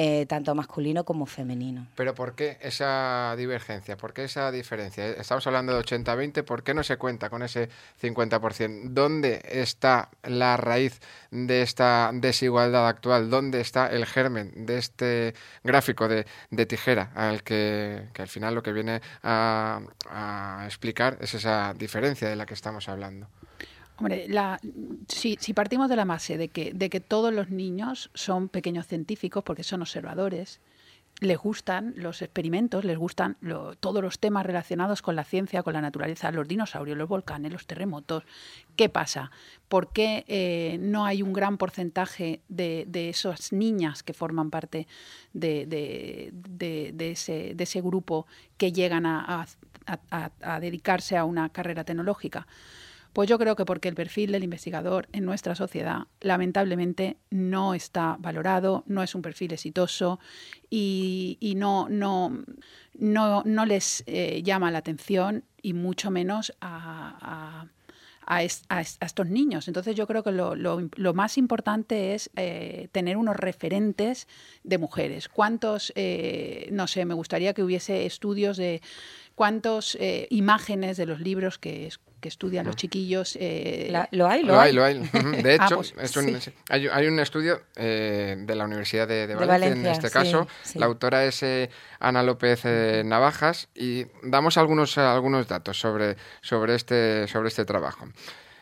eh, 0.03 0.25
tanto 0.25 0.55
masculino 0.55 1.05
como 1.05 1.27
femenino. 1.27 1.87
Pero 1.95 2.15
¿por 2.15 2.35
qué 2.35 2.57
esa 2.63 3.35
divergencia? 3.37 3.99
¿Por 3.99 4.15
qué 4.15 4.25
esa 4.25 4.51
diferencia? 4.51 5.07
Estamos 5.07 5.47
hablando 5.47 5.75
de 5.75 5.85
80-20, 5.85 6.43
¿por 6.43 6.63
qué 6.63 6.73
no 6.73 6.83
se 6.83 6.97
cuenta 6.97 7.29
con 7.29 7.43
ese 7.43 7.69
50%? 8.01 8.93
¿Dónde 8.93 9.43
está 9.45 10.09
la 10.23 10.57
raíz 10.57 11.03
de 11.31 11.61
esta 11.61 12.13
desigualdad 12.15 12.89
actual? 12.89 13.29
¿Dónde 13.29 13.61
está 13.61 13.89
el 13.89 14.07
germen 14.07 14.65
de 14.65 14.79
este 14.79 15.35
gráfico 15.65 16.09
de, 16.09 16.25
tijera 16.65 17.13
al 17.15 17.43
que, 17.43 18.09
al 18.17 18.29
final 18.29 18.55
lo 18.55 18.63
que 18.63 18.73
viene 18.73 19.03
a 19.23 20.63
explicar 20.65 21.19
es 21.21 21.35
esa 21.35 21.75
diferencia 21.75 22.27
de 22.27 22.37
la 22.37 22.47
que 22.47 22.55
estamos 22.55 22.89
hablando? 22.89 23.29
Hombre, 24.01 24.27
si, 25.09 25.37
partimos 25.53 25.91
de 25.91 25.97
la 25.97 26.07
base 26.07 26.39
de 26.39 26.49
que, 26.49 26.73
de 26.73 26.89
que 26.89 27.01
todos 27.01 27.35
los 27.35 27.51
niños 27.51 28.11
son 28.15 28.49
pequeños 28.49 28.87
científicos 28.87 29.45
porque 29.45 29.63
son 29.63 29.83
observadores, 29.83 30.61
les 31.21 31.37
gustan 31.37 31.93
los 31.97 32.23
experimentos, 32.23 32.85
les 32.87 32.97
gustan 32.97 33.37
todos 33.81 34.03
los 34.03 34.19
temas 34.19 34.47
relacionados 34.47 35.03
con 35.03 35.17
la 35.17 35.25
ciencia, 35.25 35.63
con 35.63 35.75
la 35.75 35.83
naturaleza, 35.83 36.33
los 36.33 36.49
dinosaurios, 36.49 36.97
los 36.97 37.11
volcanes, 37.11 37.53
los 37.53 37.67
terremotos. 37.67 38.25
¿Qué 38.75 38.89
pasa? 38.89 39.31
¿Por 39.69 39.93
qué 39.93 40.25
eh, 40.29 40.79
no 40.81 41.05
hay 41.05 41.21
un 41.21 41.35
gran 41.35 41.59
porcentaje 41.59 42.41
de, 42.49 42.87
esas 43.11 43.53
niñas 43.53 44.03
que 44.03 44.15
forman 44.15 44.51
parte 44.51 44.87
de, 45.35 46.33
ese, 46.99 47.81
grupo 47.83 48.27
que 48.57 48.73
llegan 48.73 49.05
a 49.05 49.47
dedicarse 50.59 51.19
a 51.19 51.25
una 51.25 51.51
carrera 51.51 51.85
tecnológica? 51.85 52.47
Pues 53.13 53.29
yo 53.29 53.39
creo 53.39 53.57
que 53.57 53.65
porque 53.65 53.89
el 53.89 53.95
perfil 53.95 54.31
del 54.33 54.45
investigador 54.45 55.09
en 55.13 55.25
nuestra 55.25 55.55
sociedad 55.55 56.05
lamentablemente 56.21 57.17
no 57.31 57.75
está 57.75 58.17
valorado, 58.21 58.85
no 58.87 59.03
es 59.03 59.15
un 59.15 59.23
perfil 59.23 59.53
exitoso 59.53 60.21
y, 60.69 61.37
no, 61.57 61.89
les 63.67 64.05
eh, 64.07 64.43
llama 64.45 64.71
la 64.71 64.79
atención 64.79 65.45
y 65.61 65.73
mucho 65.73 66.11
menos 66.11 66.53
a, 66.61 67.67
estos 69.01 69.27
niños. 69.27 69.67
Entonces 69.67 69.97
yo 69.97 70.07
creo 70.07 70.23
que 70.23 70.31
lo, 70.31 70.55
lo, 70.55 71.15
más 71.15 71.37
importante 71.37 72.15
es 72.15 72.31
eh, 72.37 72.89
tener 72.93 73.17
unos 73.17 73.35
referentes 73.37 74.29
de 74.63 74.79
mujeres. 74.79 75.29
¿Cuántos, 75.29 75.93
eh, 75.97 76.69
no 76.71 76.87
sé, 76.87 77.05
me 77.07 77.15
gustaría 77.15 77.55
que 77.55 77.65
hubiese 77.65 78.07
estudios 78.07 78.57
de 78.57 78.83
cuántas 79.41 79.97
imágenes 80.29 80.99
de 80.99 81.07
los 81.07 81.21
libros 81.21 81.57
que, 81.57 81.89
que 82.21 82.29
estudian 82.29 82.67
los 82.67 82.77
chiquillos. 82.77 83.37
Eh, 83.41 83.91
lo 84.13 84.29
hay, 84.29 84.43
lo, 84.43 84.61
hay. 84.61 84.73
Lo 84.73 84.85
hay, 84.85 84.99
De 85.43 85.57
ah, 85.59 85.67
hecho, 85.67 85.77
pues, 85.77 86.51
hay, 86.69 87.07
un 87.07 87.19
estudio 87.19 87.63
eh, 87.77 88.37
de 88.39 88.55
la 88.55 88.65
Universidad 88.65 89.09
de, 89.09 89.35
Valencia, 89.35 89.71
en 89.71 89.87
este 89.87 90.11
caso. 90.11 90.47
La 90.75 90.87
autora 90.87 91.25
es 91.25 91.43
eh, 91.43 91.71
Ana 91.99 92.23
López 92.23 92.65
Navajas 93.05 93.69
y 93.75 94.07
damos 94.23 94.59
algunos, 94.59 94.99
algunos 94.99 95.49
datos 95.49 95.81
sobre, 95.81 96.17
sobre, 96.43 96.75
este, 96.75 97.27
sobre 97.27 97.49
este 97.49 97.65
trabajo. 97.65 98.07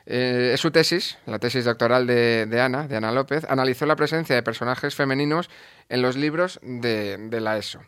es 0.07 0.61
su 0.61 0.71
tesis, 0.71 1.19
la 1.27 1.39
tesis 1.39 1.65
doctoral 1.65 2.07
de, 2.07 2.47
de, 2.47 2.61
Ana, 2.61 2.87
de 2.87 2.97
Ana 2.97 3.13
López, 3.13 3.45
analizó 3.49 3.85
la 3.87 3.97
presencia 3.97 4.35
de 4.35 4.43
personajes 4.43 4.95
femeninos 4.95 5.51
en 5.89 6.03
los 6.03 6.17
libros 6.17 6.61
de, 6.63 7.19
de 7.19 7.41
la 7.41 7.59
ESO. 7.59 7.81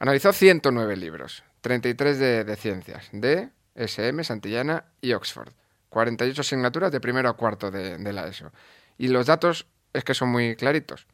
Analizó 0.00 0.32
109 0.32 0.96
libros, 0.96 1.42
33 1.60 2.18
de, 2.18 2.44
de 2.44 2.56
ciencias, 2.56 3.08
de 3.12 3.50
SM, 3.74 4.22
Santillana 4.24 4.84
y 5.00 5.12
Oxford. 5.12 5.52
48 5.90 6.40
asignaturas 6.40 6.92
de 6.92 7.00
primero 7.00 7.28
a 7.28 7.34
cuarto 7.34 7.70
de, 7.70 8.12
la 8.12 8.26
ESO. 8.26 8.52
Y 8.98 9.08
los 9.08 9.26
datos 9.26 9.66
es 9.92 10.04
que 10.04 10.14
son 10.14 10.28
muy 10.28 10.56
claritos. 10.56 11.06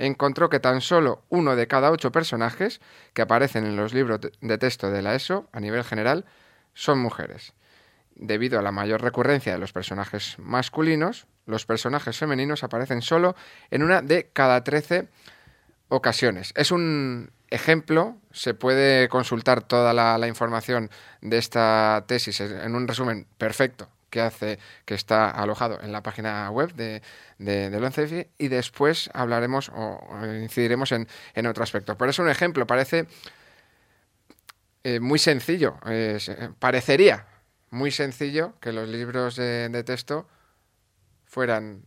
Encontró 0.00 0.50
que 0.50 0.58
tan 0.58 0.80
solo 0.80 1.22
uno 1.28 1.54
de 1.54 1.68
cada 1.68 1.92
ocho 1.92 2.10
personajes 2.10 2.80
que 3.14 3.22
aparecen 3.22 3.64
en 3.66 3.76
los 3.76 3.94
libros 3.94 4.18
de 4.40 4.58
texto 4.58 4.90
de 4.90 5.00
la 5.00 5.14
ESO, 5.14 5.48
a 5.52 5.60
nivel 5.60 5.84
general, 5.84 6.24
son 6.74 6.98
mujeres. 6.98 7.52
Debido 8.16 8.58
a 8.58 8.62
la 8.62 8.72
mayor 8.72 9.00
recurrencia 9.00 9.52
de 9.52 9.60
los 9.60 9.72
personajes 9.72 10.36
masculinos, 10.40 11.28
los 11.46 11.66
personajes 11.66 12.18
femeninos 12.18 12.64
aparecen 12.64 13.00
solo 13.00 13.36
en 13.70 13.84
una 13.84 14.02
de 14.02 14.28
cada 14.32 14.64
trece 14.64 15.08
ocasiones. 15.88 16.52
Es 16.56 16.72
un 16.72 17.30
ejemplo, 17.50 18.16
se 18.32 18.54
puede 18.54 19.08
consultar 19.08 19.62
toda 19.62 19.92
la, 19.92 20.26
información 20.28 20.90
de 21.20 21.38
esta 21.38 22.04
tesis 22.06 22.40
en 22.40 22.74
un 22.74 22.86
resumen 22.86 23.26
perfecto 23.38 23.88
que 24.10 24.20
hace 24.20 24.58
que 24.84 24.94
está 24.94 25.30
alojado 25.30 25.80
en 25.80 25.92
la 25.92 26.02
página 26.02 26.50
web 26.50 26.74
de, 26.74 27.02
de, 27.38 27.70
del 27.70 27.82
11 27.82 28.30
y 28.38 28.48
después 28.48 29.08
hablaremos 29.14 29.70
o 29.74 30.00
incidiremos 30.42 30.92
en, 30.92 31.06
otro 31.46 31.62
aspecto. 31.62 31.96
Pero 31.96 32.10
es 32.10 32.18
un 32.18 32.28
ejemplo, 32.28 32.66
parece 32.66 33.06
eh, 34.84 35.00
muy 35.00 35.18
sencillo, 35.18 35.78
parecería 36.58 37.26
muy 37.70 37.90
sencillo 37.90 38.54
que 38.60 38.72
los 38.72 38.88
libros 38.88 39.36
de, 39.36 39.82
texto 39.84 40.28
fueran 41.24 41.84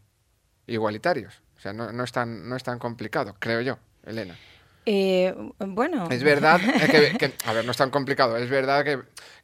igualitarios. 0.66 1.42
O 1.58 1.60
sea, 1.60 1.74
no, 1.74 1.92
no, 1.92 2.04
es 2.04 2.12
tan, 2.12 2.48
no 2.48 2.56
es 2.56 2.64
tan 2.64 2.80
complicado, 2.80 3.36
creo 3.40 3.62
yo, 3.62 3.78
Elena. 4.06 4.36
Eh, 4.86 5.34
bueno. 5.60 6.08
Es 6.10 6.24
verdad, 6.24 6.60
que, 7.20 7.34
a 7.46 7.54
ver, 7.54 7.66
no 7.66 7.72
es 7.72 7.78
tan 7.78 7.90
complicado, 7.90 8.38
es 8.38 8.50
verdad 8.50 8.84
que, 8.84 9.00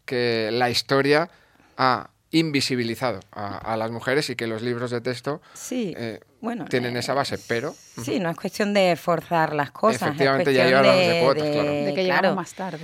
que 0.05 0.50
la 0.51 0.69
historia 0.69 1.29
ha 1.77 2.10
invisibilizado 2.31 3.22
a, 3.31 3.75
las 3.75 3.89
mujeres 3.89 4.29
y 4.29 4.36
que 4.36 4.46
los 4.46 4.62
libros 4.62 4.91
de 4.91 5.01
texto 5.01 5.41
sí, 5.53 5.96
eh, 5.98 6.19
bueno, 6.41 6.65
tienen 6.65 6.96
esa 6.96 7.13
base, 7.13 7.36
eh, 7.36 7.39
pero... 7.48 7.74
Sí, 8.03 8.19
no 8.19 8.29
es 8.29 8.38
cuestión 8.38 8.74
de 8.74 8.96
forzar 8.96 9.53
las 9.53 9.72
cosas. 9.72 10.10
Efectivamente, 10.10 10.53
ya 10.53 10.65
hablamos 10.65 11.08
de, 11.08 11.22
cuotas, 11.24 11.50
claro. 11.50 11.72
De 11.72 11.93
que 11.96 12.03
llegaron 12.03 12.36
más 12.36 12.53
tarde. 12.53 12.79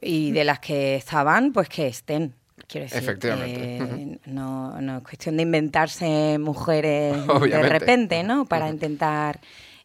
Y 0.00 0.32
de 0.32 0.44
las 0.44 0.60
que 0.60 0.96
estaban, 0.96 1.52
pues 1.52 1.68
que 1.68 1.88
estén. 1.88 2.34
Quiero 2.68 2.84
decir, 2.84 3.02
Efectivamente. 3.02 4.20
no, 4.26 4.80
no 4.80 4.98
es 4.98 5.02
cuestión 5.02 5.36
de 5.36 5.42
inventarse 5.42 6.38
mujeres 6.38 7.16
de 7.26 7.62
repente, 7.62 8.22
¿no? 8.22 8.44
Para 8.44 8.68
intentar 8.68 9.40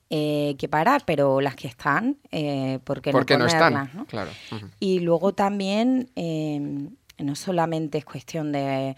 eh, 0.10 0.56
que 0.58 0.70
parar, 0.70 1.04
pero 1.06 1.42
las 1.42 1.56
que 1.56 1.68
están, 1.68 2.18
eh, 2.32 2.80
¿por 2.86 3.02
qué 3.02 3.12
no, 3.12 3.46
están? 3.46 4.06
Claro. 4.08 4.32
Y 4.80 5.00
luego 5.00 5.34
también, 5.34 6.10
em, 6.16 6.96
no 7.18 7.36
solamente 7.36 7.98
es 7.98 8.06
cuestión 8.06 8.52
de 8.52 8.96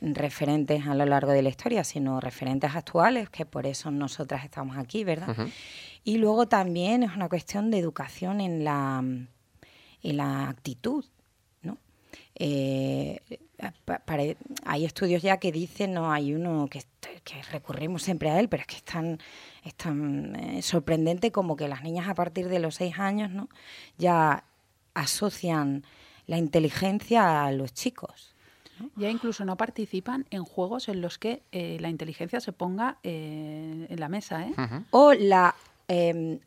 referentes 0.00 0.86
a 0.86 0.94
lo 0.94 1.06
largo 1.06 1.32
de 1.32 1.42
la 1.42 1.48
historia, 1.48 1.84
sino 1.84 2.20
referentes 2.20 2.74
actuales, 2.74 3.28
que 3.30 3.46
por 3.46 3.66
eso 3.66 3.90
nosotras 3.90 4.44
estamos 4.44 4.76
aquí, 4.76 5.04
¿verdad? 5.04 5.34
Y 6.04 6.18
luego 6.18 6.46
también 6.46 7.02
es 7.02 7.14
una 7.14 7.28
cuestión 7.28 7.70
de 7.70 7.78
educación 7.78 8.40
en 8.40 8.64
la, 8.64 9.02
en 10.02 10.16
la 10.16 10.48
actitud, 10.48 11.04
¿no? 11.62 11.78
Eh, 12.34 13.20
hay 14.64 14.84
estudios 14.84 15.22
ya 15.22 15.38
que 15.38 15.52
dicen, 15.52 15.94
no 15.94 16.12
hay 16.12 16.34
uno 16.34 16.68
que, 16.68 16.82
que 17.24 17.42
recurrimos 17.50 18.02
siempre 18.02 18.30
a 18.30 18.40
él, 18.40 18.48
pero 18.48 18.62
es 18.62 18.66
que 18.66 18.76
es 18.76 18.84
tan, 18.84 19.18
es 19.64 19.74
tan 19.74 20.36
eh, 20.36 20.62
sorprendente 20.62 21.32
como 21.32 21.56
que 21.56 21.68
las 21.68 21.82
niñas 21.82 22.08
a 22.08 22.14
partir 22.14 22.48
de 22.48 22.58
los 22.58 22.76
seis 22.76 22.98
años 22.98 23.30
¿no? 23.30 23.48
ya 23.98 24.44
asocian 24.94 25.84
la 26.26 26.38
inteligencia 26.38 27.44
a 27.44 27.52
los 27.52 27.72
chicos. 27.74 28.34
Ya 28.96 29.10
incluso 29.10 29.44
no 29.44 29.56
participan 29.56 30.26
en 30.30 30.44
juegos 30.44 30.88
en 30.88 31.02
los 31.02 31.18
que 31.18 31.42
eh, 31.52 31.76
la 31.80 31.90
inteligencia 31.90 32.40
se 32.40 32.52
ponga 32.52 32.96
eh, 33.02 33.86
en 33.88 34.00
la 34.00 34.08
mesa. 34.08 34.46
O 34.90 35.12
la, 35.12 35.54
em, 35.88 36.38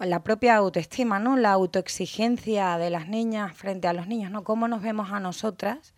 la 0.00 0.22
propia 0.22 0.56
autoestima, 0.56 1.18
¿no? 1.18 1.36
la 1.36 1.52
autoexigencia 1.52 2.76
de 2.76 2.90
las 2.90 3.08
niñas 3.08 3.56
frente 3.56 3.88
a 3.88 3.94
los 3.94 4.06
niños, 4.06 4.30
¿no? 4.30 4.44
cómo 4.44 4.68
nos 4.68 4.82
vemos 4.82 5.12
a 5.12 5.20
nosotras, 5.20 5.94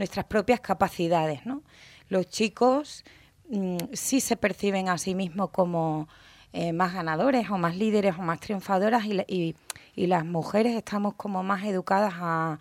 nuestras 0.00 0.24
propias 0.24 0.60
capacidades. 0.60 1.46
¿no? 1.46 1.62
Los 2.08 2.28
chicos 2.28 3.04
Mm, 3.50 3.78
sí 3.94 4.20
se 4.20 4.36
perciben 4.36 4.88
a 4.88 4.96
sí 4.96 5.16
mismos 5.16 5.50
como 5.50 6.08
eh, 6.52 6.72
más 6.72 6.94
ganadores 6.94 7.50
o 7.50 7.58
más 7.58 7.76
líderes 7.76 8.14
o 8.16 8.22
más 8.22 8.38
triunfadoras 8.38 9.04
y, 9.04 9.56
y, 9.96 10.06
las 10.06 10.24
mujeres 10.24 10.76
estamos 10.76 11.14
como 11.14 11.42
más 11.42 11.64
educadas 11.64 12.14
a, 12.16 12.60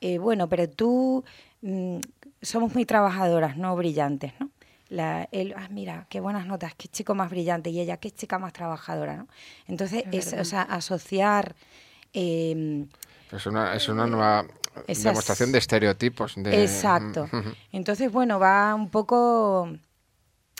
eh, 0.00 0.18
bueno, 0.18 0.48
pero 0.48 0.68
tú 0.68 1.24
mm, 1.62 1.98
somos 2.40 2.72
muy 2.72 2.84
trabajadoras, 2.84 3.56
no 3.56 3.74
brillantes, 3.74 4.32
¿no? 4.38 4.50
La, 4.90 5.28
él, 5.32 5.54
ah, 5.56 5.68
mira, 5.70 6.06
qué 6.08 6.20
buenas 6.20 6.46
notas, 6.46 6.72
qué 6.76 6.86
chico 6.88 7.14
más 7.16 7.30
brillante 7.30 7.70
y 7.70 7.80
ella, 7.80 7.96
qué 7.96 8.10
chica 8.12 8.38
más 8.38 8.52
trabajadora, 8.52 9.16
¿no? 9.16 9.28
Entonces, 9.66 10.04
es, 10.12 10.32
o 10.32 10.44
sea, 10.44 10.62
asociar... 10.62 11.56
Eh, 12.14 12.86
es 13.30 13.46
una, 13.46 13.74
es 13.74 13.88
una 13.88 14.06
nueva 14.06 14.46
demostración 14.86 15.52
de 15.52 15.58
estereotipos. 15.58 16.34
De... 16.36 16.62
Exacto. 16.62 17.28
Entonces, 17.72 18.10
bueno, 18.10 18.38
va 18.38 18.74
un 18.74 18.90
poco 18.90 19.70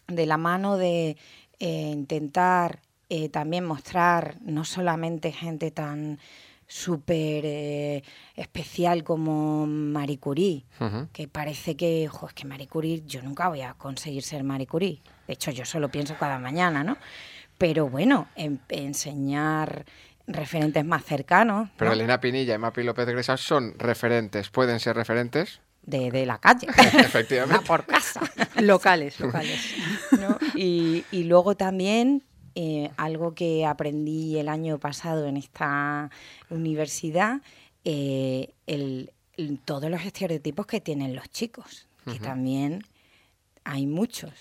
de 0.06 0.26
la 0.26 0.36
mano 0.36 0.76
de 0.76 1.16
eh, 1.58 1.90
intentar 1.92 2.80
eh, 3.08 3.28
también 3.28 3.64
mostrar 3.64 4.36
no 4.42 4.64
solamente 4.64 5.32
gente 5.32 5.70
tan 5.70 6.18
súper 6.66 7.44
eh, 7.46 8.02
especial 8.36 9.02
como 9.02 9.66
Marie 9.66 10.18
Curie, 10.18 10.66
que 11.12 11.26
parece 11.26 11.76
que, 11.76 12.06
ojo, 12.08 12.28
es 12.28 12.34
que 12.34 12.44
Marie 12.44 12.68
Curie, 12.68 13.02
yo 13.06 13.22
nunca 13.22 13.48
voy 13.48 13.62
a 13.62 13.72
conseguir 13.74 14.22
ser 14.22 14.44
Marie 14.44 14.66
Curie. 14.66 15.00
De 15.26 15.32
hecho, 15.32 15.50
yo 15.50 15.64
solo 15.64 15.90
pienso 15.90 16.14
cada 16.18 16.38
mañana, 16.38 16.84
¿no? 16.84 16.98
Pero 17.56 17.88
bueno, 17.88 18.28
enseñar 18.68 19.86
referentes 20.28 20.84
más 20.84 21.04
cercanos. 21.04 21.70
Pero 21.76 21.92
Elena 21.92 22.20
Pinilla 22.20 22.54
y 22.54 22.58
Mapi 22.58 22.82
López 22.82 23.06
Gresas 23.06 23.40
son 23.40 23.74
referentes, 23.78 24.50
pueden 24.50 24.78
ser 24.78 24.94
referentes 24.94 25.60
de, 25.88 26.26
la 26.26 26.38
calle. 26.38 26.66
Efectivamente. 27.00 27.66
por 27.66 27.86
casa. 27.86 28.20
locales, 28.60 29.18
locales. 29.20 29.74
Y, 30.54 31.04
luego 31.24 31.56
también 31.56 32.24
eh, 32.54 32.90
algo 32.96 33.34
que 33.34 33.64
aprendí 33.64 34.38
el 34.38 34.48
año 34.48 34.78
pasado 34.78 35.26
en 35.26 35.36
esta 35.36 36.10
universidad, 36.50 37.40
eh, 37.84 38.50
el, 38.66 39.12
todos 39.64 39.90
los 39.90 40.04
estereotipos 40.04 40.66
que 40.66 40.80
tienen 40.80 41.14
los 41.14 41.30
chicos, 41.30 41.86
que 42.10 42.18
también 42.18 42.82
hay 43.64 43.86
muchos, 43.86 44.32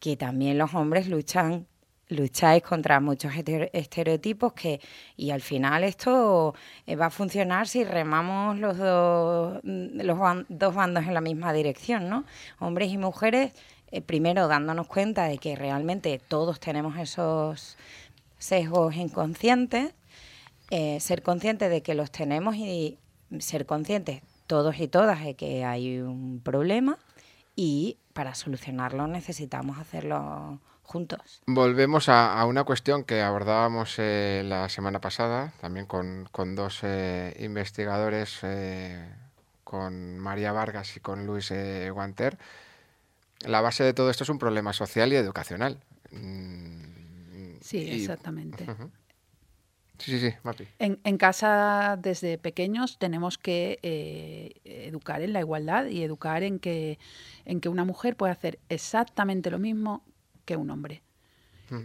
que 0.00 0.16
también 0.16 0.58
los 0.58 0.74
hombres 0.74 1.08
luchan 1.08 1.66
lucháis 2.08 2.62
contra 2.62 3.00
muchos 3.00 3.32
estereotipos 3.72 4.52
que 4.52 4.80
y 5.16 5.30
al 5.30 5.42
final 5.42 5.84
esto 5.84 6.54
eh, 6.86 6.96
va 6.96 7.06
a 7.06 7.10
funcionar 7.10 7.68
si 7.68 7.84
remamos 7.84 8.58
los 8.58 8.78
dos 8.78 9.60
los 9.62 10.18
dos 10.48 10.74
bandos 10.74 11.04
en 11.04 11.14
la 11.14 11.20
misma 11.20 11.52
dirección, 11.52 12.08
¿no? 12.08 12.24
Hombres 12.58 12.90
y 12.90 12.98
mujeres 12.98 13.52
eh, 13.90 14.00
primero 14.00 14.48
dándonos 14.48 14.86
cuenta 14.86 15.24
de 15.24 15.38
que 15.38 15.56
realmente 15.56 16.20
todos 16.28 16.60
tenemos 16.60 16.96
esos 16.98 17.76
sesgos 18.38 18.94
inconscientes, 18.96 19.94
eh, 20.70 21.00
ser 21.00 21.22
conscientes 21.22 21.70
de 21.70 21.82
que 21.82 21.94
los 21.94 22.10
tenemos 22.10 22.56
y 22.56 22.98
ser 23.38 23.66
conscientes 23.66 24.22
todos 24.46 24.80
y 24.80 24.88
todas 24.88 25.22
de 25.22 25.34
que 25.34 25.64
hay 25.64 26.00
un 26.00 26.40
problema 26.40 26.98
y 27.54 27.98
para 28.14 28.34
solucionarlo 28.34 29.06
necesitamos 29.06 29.78
hacerlo 29.78 30.60
juntos. 30.88 31.42
Volvemos 31.46 32.08
a, 32.08 32.44
una 32.46 32.64
cuestión 32.64 33.04
que 33.04 33.20
abordábamos 33.20 33.96
eh, 33.98 34.42
la 34.44 34.68
semana 34.70 35.00
pasada, 35.00 35.52
también 35.60 35.84
con, 35.84 36.54
dos 36.54 36.80
eh, 36.82 37.36
investigadores, 37.40 38.38
eh, 38.42 39.06
con 39.64 40.18
María 40.18 40.52
Vargas 40.52 40.96
y 40.96 41.00
con 41.00 41.26
Luis 41.26 41.52
Guanter. 41.92 42.38
La 43.40 43.60
base 43.60 43.84
de 43.84 43.92
todo 43.92 44.10
esto 44.10 44.24
es 44.24 44.30
un 44.30 44.38
problema 44.38 44.72
social 44.72 45.12
y 45.12 45.16
educacional. 45.16 45.78
Mm, 46.10 47.58
sí, 47.60 47.90
exactamente. 47.90 48.64
Sí, 49.98 50.12
sí, 50.12 50.20
sí, 50.20 50.36
Mapi. 50.42 50.66
En, 50.78 51.00
en, 51.04 51.18
casa, 51.18 51.98
desde 52.00 52.38
pequeños, 52.38 52.98
tenemos 52.98 53.36
que 53.36 53.78
educar 54.64 55.20
en 55.20 55.34
la 55.34 55.40
igualdad 55.40 55.86
y 55.86 56.02
educar 56.02 56.42
en 56.44 56.60
que, 56.60 56.98
en 57.44 57.60
que 57.60 57.68
una 57.68 57.84
mujer 57.84 58.16
puede 58.16 58.32
hacer 58.32 58.58
exactamente 58.70 59.50
lo 59.50 59.58
mismo 59.58 60.02
que 60.48 60.56
un 60.56 60.70
hombre. 60.70 61.02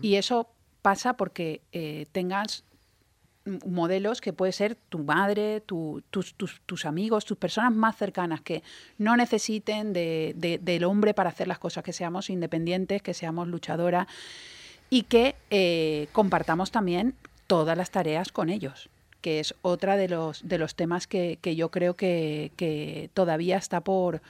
Y 0.01 0.15
eso 0.15 0.47
pasa 0.81 1.17
porque 1.17 1.59
eh, 1.73 2.05
tengas 2.13 2.63
modelos 3.65 4.21
que 4.21 4.31
puede 4.31 4.53
ser 4.53 4.75
tu 4.75 4.99
madre, 4.99 5.59
tus, 5.59 6.03
tus, 6.65 6.85
amigos, 6.85 7.25
tus 7.25 7.37
personas 7.37 7.73
más 7.73 7.97
cercanas 7.97 8.39
que 8.39 8.63
no 8.97 9.17
necesiten 9.17 9.91
de, 9.91 10.59
del 10.61 10.85
hombre 10.85 11.13
para 11.13 11.31
hacer 11.31 11.49
las 11.49 11.59
cosas, 11.59 11.83
que 11.83 11.91
seamos 11.91 12.29
independientes, 12.29 13.01
que 13.01 13.13
seamos 13.13 13.49
luchadoras 13.49 14.07
y 14.89 15.03
que 15.03 15.35
eh, 15.49 16.07
compartamos 16.13 16.71
también 16.71 17.15
todas 17.47 17.77
las 17.77 17.91
tareas 17.91 18.31
con 18.31 18.49
ellos, 18.49 18.89
que 19.19 19.41
es 19.41 19.55
otra 19.61 19.97
de 19.97 20.07
los, 20.07 20.47
de 20.47 20.57
los 20.57 20.75
temas 20.75 21.05
que, 21.07 21.37
yo 21.57 21.69
creo 21.69 21.95
que, 21.97 22.53
que, 22.55 23.09
todavía 23.13 23.57
está 23.57 23.81
por, 23.81 24.21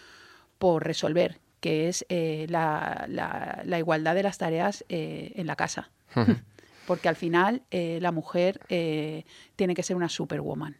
por 0.57 0.83
resolver 0.83 1.42
que 1.63 1.87
es 1.87 2.05
eh, 2.09 2.45
la, 2.49 3.05
la, 3.07 3.79
igualdad 3.79 4.15
de 4.15 4.23
las 4.23 4.37
tareas 4.37 4.83
eh, 4.89 5.31
en 5.35 5.47
la 5.47 5.55
casa. 5.55 5.91
Porque 6.85 7.07
al 7.07 7.15
final 7.15 7.61
eh, 7.71 7.99
la 8.01 8.11
mujer 8.11 8.59
tiene 8.67 9.73
que 9.73 9.81
ser 9.81 9.95
una 9.95 10.09
superwoman 10.09 10.75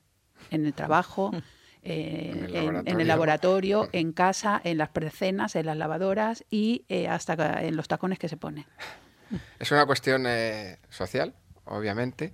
en 0.52 0.66
el 0.66 0.74
trabajo, 0.74 1.32
en, 1.84 3.00
el 3.00 3.08
laboratorio, 3.08 3.88
en 3.94 4.12
casa, 4.12 4.60
en 4.62 4.78
las 4.78 4.90
precenas, 4.90 5.56
en 5.56 5.68
las 5.68 5.78
lavadoras 5.78 6.44
y 6.52 6.84
hasta 7.08 7.64
en 7.64 7.78
los 7.78 7.88
tacones 7.88 8.20
que 8.20 8.28
se 8.28 8.36
pone. 8.36 8.68
Es 9.60 9.72
una 9.72 9.86
cuestión 9.86 10.28
social, 10.90 11.34
obviamente. 11.64 12.34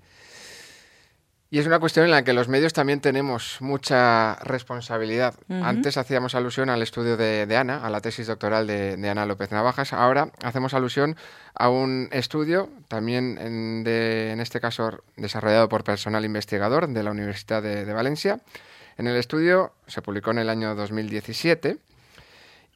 Y 1.51 1.57
es 1.57 1.65
una 1.65 1.79
cuestión 1.79 2.05
en 2.05 2.11
la 2.11 2.23
que 2.23 2.33
los 2.33 2.47
medios 2.47 2.73
también 2.73 3.01
tenemos 3.01 3.57
mucha 3.59 4.35
responsabilidad. 4.35 5.33
Antes 5.49 5.97
hacíamos 5.97 6.35
alusión 6.35 6.69
al 6.69 6.83
estudio 6.83 7.17
de, 7.17 7.57
Ana, 7.57 7.83
a 7.83 7.89
la 7.89 8.01
tesis 8.01 8.27
doctoral 8.27 8.67
de, 8.67 9.09
Ana 9.09 9.25
López 9.25 9.49
Navajas. 9.51 9.91
Ahora 9.93 10.31
hacemos 10.43 10.75
alusión 10.75 11.15
a 11.55 11.69
un 11.69 12.07
estudio, 12.11 12.69
también 12.87 13.39
en, 13.39 13.83
en 13.87 14.39
este 14.41 14.61
caso 14.61 15.03
desarrollado 15.17 15.69
por 15.69 15.83
personal 15.83 16.23
investigador 16.23 16.87
de 16.87 17.01
la 17.01 17.09
Universidad 17.09 17.63
de, 17.63 17.83
de 17.83 17.93
Valencia. 17.93 18.39
En 18.99 19.07
el 19.07 19.15
estudio 19.15 19.73
se 19.87 20.03
publicó 20.03 20.29
en 20.29 20.37
el 20.37 20.49
año 20.49 20.75
2017 20.75 21.77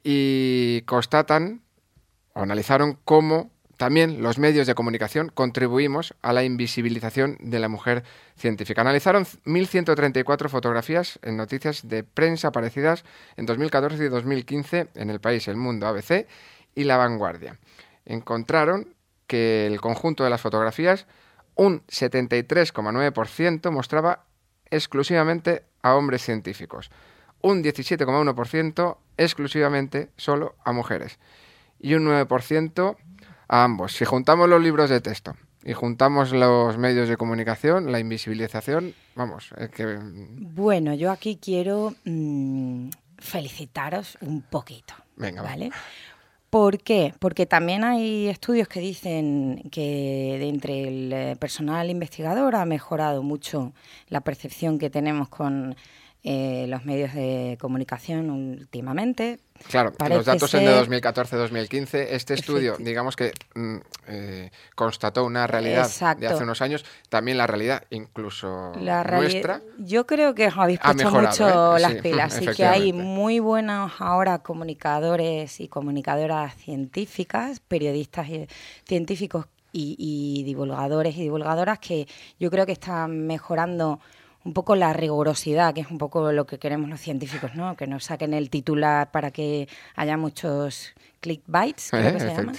y 0.03 0.82
constatan 0.88 1.62
o 2.34 2.42
analizaron 2.42 2.98
cómo 3.06 3.52
también 3.83 4.23
los 4.23 4.39
medios 4.39 4.65
de 4.65 4.75
comunicación 4.75 5.27
contribuimos 5.27 6.13
a 6.21 6.31
la 6.31 6.45
invisibilización 6.45 7.35
de 7.41 7.59
la 7.59 7.67
mujer 7.67 8.05
científica. 8.37 8.79
Analizaron 8.79 9.25
1.134 9.25 10.48
fotografías 10.48 11.19
en 11.22 11.35
noticias 11.35 11.85
de 11.89 12.05
prensa 12.05 12.48
aparecidas 12.48 13.03
en 13.35 13.46
2014 13.46 14.05
y 14.05 14.07
2015 14.07 14.87
en 14.96 15.09
el 15.09 15.19
país 15.19 15.50
El 15.50 15.57
Mundo, 15.57 15.85
ABC 15.85 16.29
y 16.74 16.85
La 16.85 16.96
Vanguardia. 16.96 17.59
Encontraron 18.05 18.96
que 19.27 19.67
el 19.67 19.81
conjunto 19.81 20.24
de 20.24 20.29
las 20.29 20.39
fotografías, 20.39 21.05
un 21.55 21.85
73,9% 21.87 23.69
mostraba 23.69 24.24
exclusivamente 24.72 25.65
a 25.81 25.96
hombres 25.96 26.22
científicos, 26.22 26.89
un 27.41 27.61
17,1% 27.61 28.98
exclusivamente 29.17 30.09
solo 30.15 30.55
a 30.63 30.72
mujeres 30.72 31.19
y 31.81 31.96
un 31.96 32.05
9% 32.05 32.96
a 33.53 33.63
ambos. 33.63 33.94
Si 33.94 34.03
juntamos 34.03 34.50
los 34.50 34.59
libros 34.59 34.89
de 34.89 35.00
texto 35.00 35.35
y 35.63 35.74
juntamos 35.74 36.31
los 36.31 36.75
medios 36.79 37.07
de 37.07 37.18
comunicación, 37.18 37.92
la 37.92 38.00
invisibilización, 38.00 38.96
vamos, 39.16 39.51
es 39.59 39.70
que... 39.70 40.00
Bueno, 40.01 40.96
yo 40.96 41.11
aquí 41.11 41.37
quiero 41.39 41.94
mm, 42.03 42.89
felicitaros 43.20 44.18
un 44.22 44.42
poquito. 44.42 44.96
Venga, 45.18 45.44
¿vale? 45.44 45.70
¿Por 46.50 46.79
qué? 46.79 47.13
Porque 47.20 47.46
también 47.46 47.83
hay 47.83 48.27
estudios 48.27 48.68
que 48.68 48.79
dicen 48.79 49.70
que 49.72 50.37
de 50.39 50.50
entre 50.50 50.87
el 50.87 51.13
eh, 51.13 51.35
personal 51.35 51.92
investigador 51.92 52.55
ha 52.55 52.66
mejorado 52.66 53.22
mucho 53.22 53.72
la 54.07 54.22
percepción 54.22 54.79
que 54.79 54.89
tenemos 54.89 55.29
con 55.29 55.75
eh, 56.24 56.66
los 56.70 56.85
medios 56.85 57.13
de 57.13 57.57
comunicación 57.61 58.31
últimamente. 58.31 59.39
Claro, 59.69 59.93
los 60.09 60.25
datos 60.25 60.49
son 60.49 60.65
de 60.65 60.71
2014-2015. 60.83 62.07
Este 62.09 62.33
estudio, 62.33 62.75
digamos 62.79 63.15
que 63.15 63.33
mm, 63.55 63.77
eh, 64.07 64.51
constató 64.75 65.25
una 65.25 65.47
realidad 65.47 65.89
de 66.17 66.27
hace 66.27 66.43
unos 66.43 66.61
años, 66.61 66.85
también 67.09 67.37
la 67.37 67.47
realidad, 67.47 67.83
incluso 67.89 68.73
la 68.79 69.03
nuestra. 69.03 69.61
Yo 69.77 70.05
creo 70.05 70.35
que 70.35 70.47
os 70.47 70.57
habéis 70.57 70.79
puesto 70.79 71.11
mucho 71.11 71.77
¿eh? 71.77 71.79
las 71.79 71.93
pilas 71.95 72.41
y 72.41 72.47
que 72.47 72.65
hay 72.65 72.93
muy 72.93 73.39
buenos 73.39 73.93
ahora 73.99 74.39
comunicadores 74.39 75.59
y 75.59 75.67
comunicadoras 75.67 76.55
científicas, 76.55 77.59
periodistas 77.59 78.27
científicos 78.85 79.45
y 79.75 80.43
divulgadores 80.43 81.17
y 81.17 81.21
divulgadoras 81.21 81.79
que 81.79 82.07
yo 82.39 82.51
creo 82.51 82.65
que 82.65 82.73
están 82.73 83.25
mejorando 83.25 83.99
un 84.44 84.53
poco 84.53 84.75
la 84.75 84.94
rigurosidad, 84.94 85.74
que 85.74 85.82
es 85.82 85.90
un 85.90 85.98
poco 85.98 86.32
lo 86.32 86.46
que 86.46 86.60
queremos 86.60 86.90
los 86.90 87.00
científicos, 87.00 87.56
¿no? 87.56 87.75
Que 87.75 87.88
nos 87.88 88.06
saquen 88.06 88.34
el 88.34 88.50
titular 88.50 89.12
para 89.12 89.32
que 89.32 89.68
haya 89.96 90.18
muchos 90.18 90.94
clickbites, 91.22 91.90
creo 91.92 92.14
que 92.14 92.20
se 92.20 92.27
llaman, 92.27 92.56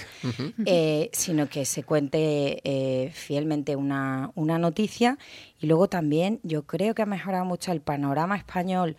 eh, 0.65 1.09
sino 1.13 1.47
que 1.47 1.65
se 1.65 1.83
cuente 1.83 2.61
eh, 2.63 3.11
fielmente 3.13 3.75
una, 3.75 4.31
una 4.33 4.57
noticia. 4.57 5.19
Y 5.59 5.67
luego 5.67 5.87
también 5.87 6.39
yo 6.41 6.63
creo 6.63 6.95
que 6.95 7.03
ha 7.03 7.05
mejorado 7.05 7.45
mucho 7.45 7.71
el 7.71 7.81
panorama 7.81 8.35
español 8.35 8.97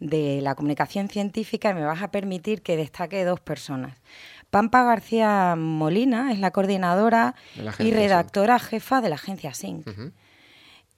de 0.00 0.40
la 0.42 0.56
comunicación 0.56 1.08
científica 1.08 1.70
y 1.70 1.74
me 1.74 1.84
vas 1.84 2.02
a 2.02 2.10
permitir 2.10 2.62
que 2.62 2.76
destaque 2.76 3.24
dos 3.24 3.38
personas. 3.38 3.96
Pampa 4.50 4.82
García 4.82 5.54
Molina 5.56 6.32
es 6.32 6.40
la 6.40 6.50
coordinadora 6.50 7.36
y 7.78 7.92
redactora 7.92 8.58
jefa 8.58 9.00
de 9.00 9.08
la 9.08 9.14
agencia 9.14 9.54
SYNC 9.54 9.86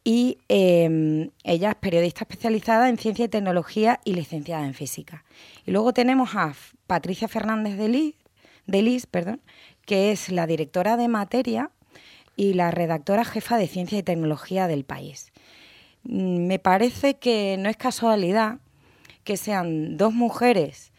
y 0.06 0.38
em, 0.48 1.30
ella 1.42 1.70
es 1.70 1.74
periodista 1.74 2.20
especializada 2.20 2.88
en 2.88 2.96
ciencia 2.96 3.24
y 3.24 3.28
tecnología 3.28 3.98
y 4.04 4.14
licenciada 4.14 4.64
en 4.64 4.72
física. 4.72 5.24
Y 5.66 5.72
luego 5.72 5.92
tenemos 5.92 6.36
a 6.36 6.54
Patricia 6.86 7.26
Fernández 7.26 7.76
de 7.76 7.88
Lis, 7.88 8.14
de 8.66 9.08
perdón, 9.10 9.40
que 9.84 10.12
es 10.12 10.28
la 10.28 10.46
directora 10.46 10.96
de 10.96 11.08
materia 11.08 11.72
y 12.36 12.52
la 12.54 12.70
redactora 12.70 13.24
jefa 13.24 13.58
de 13.58 13.66
ciencia 13.66 13.98
y 13.98 14.04
tecnología 14.04 14.68
del 14.68 14.84
país. 14.84 15.32
Mm, 16.04 16.46
me 16.46 16.60
parece 16.60 17.14
que 17.14 17.56
no 17.58 17.68
es 17.68 17.76
casualidad 17.76 18.60
que 19.24 19.36
sean 19.36 19.96
dos 19.96 20.14
mujeres 20.14 20.92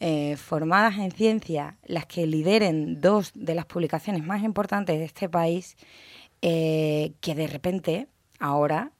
eh, 0.00 0.34
formadas 0.36 0.98
en 0.98 1.12
ciencia 1.12 1.76
las 1.86 2.06
que 2.06 2.26
lideren 2.26 3.00
dos 3.00 3.30
de 3.36 3.54
las 3.54 3.66
publicaciones 3.66 4.24
más 4.24 4.42
importantes 4.42 4.98
de 4.98 5.04
este 5.04 5.28
país, 5.28 5.76
eh, 6.42 7.12
que 7.20 7.36
de 7.36 7.46
repente 7.46 8.08
ahora 8.38 8.92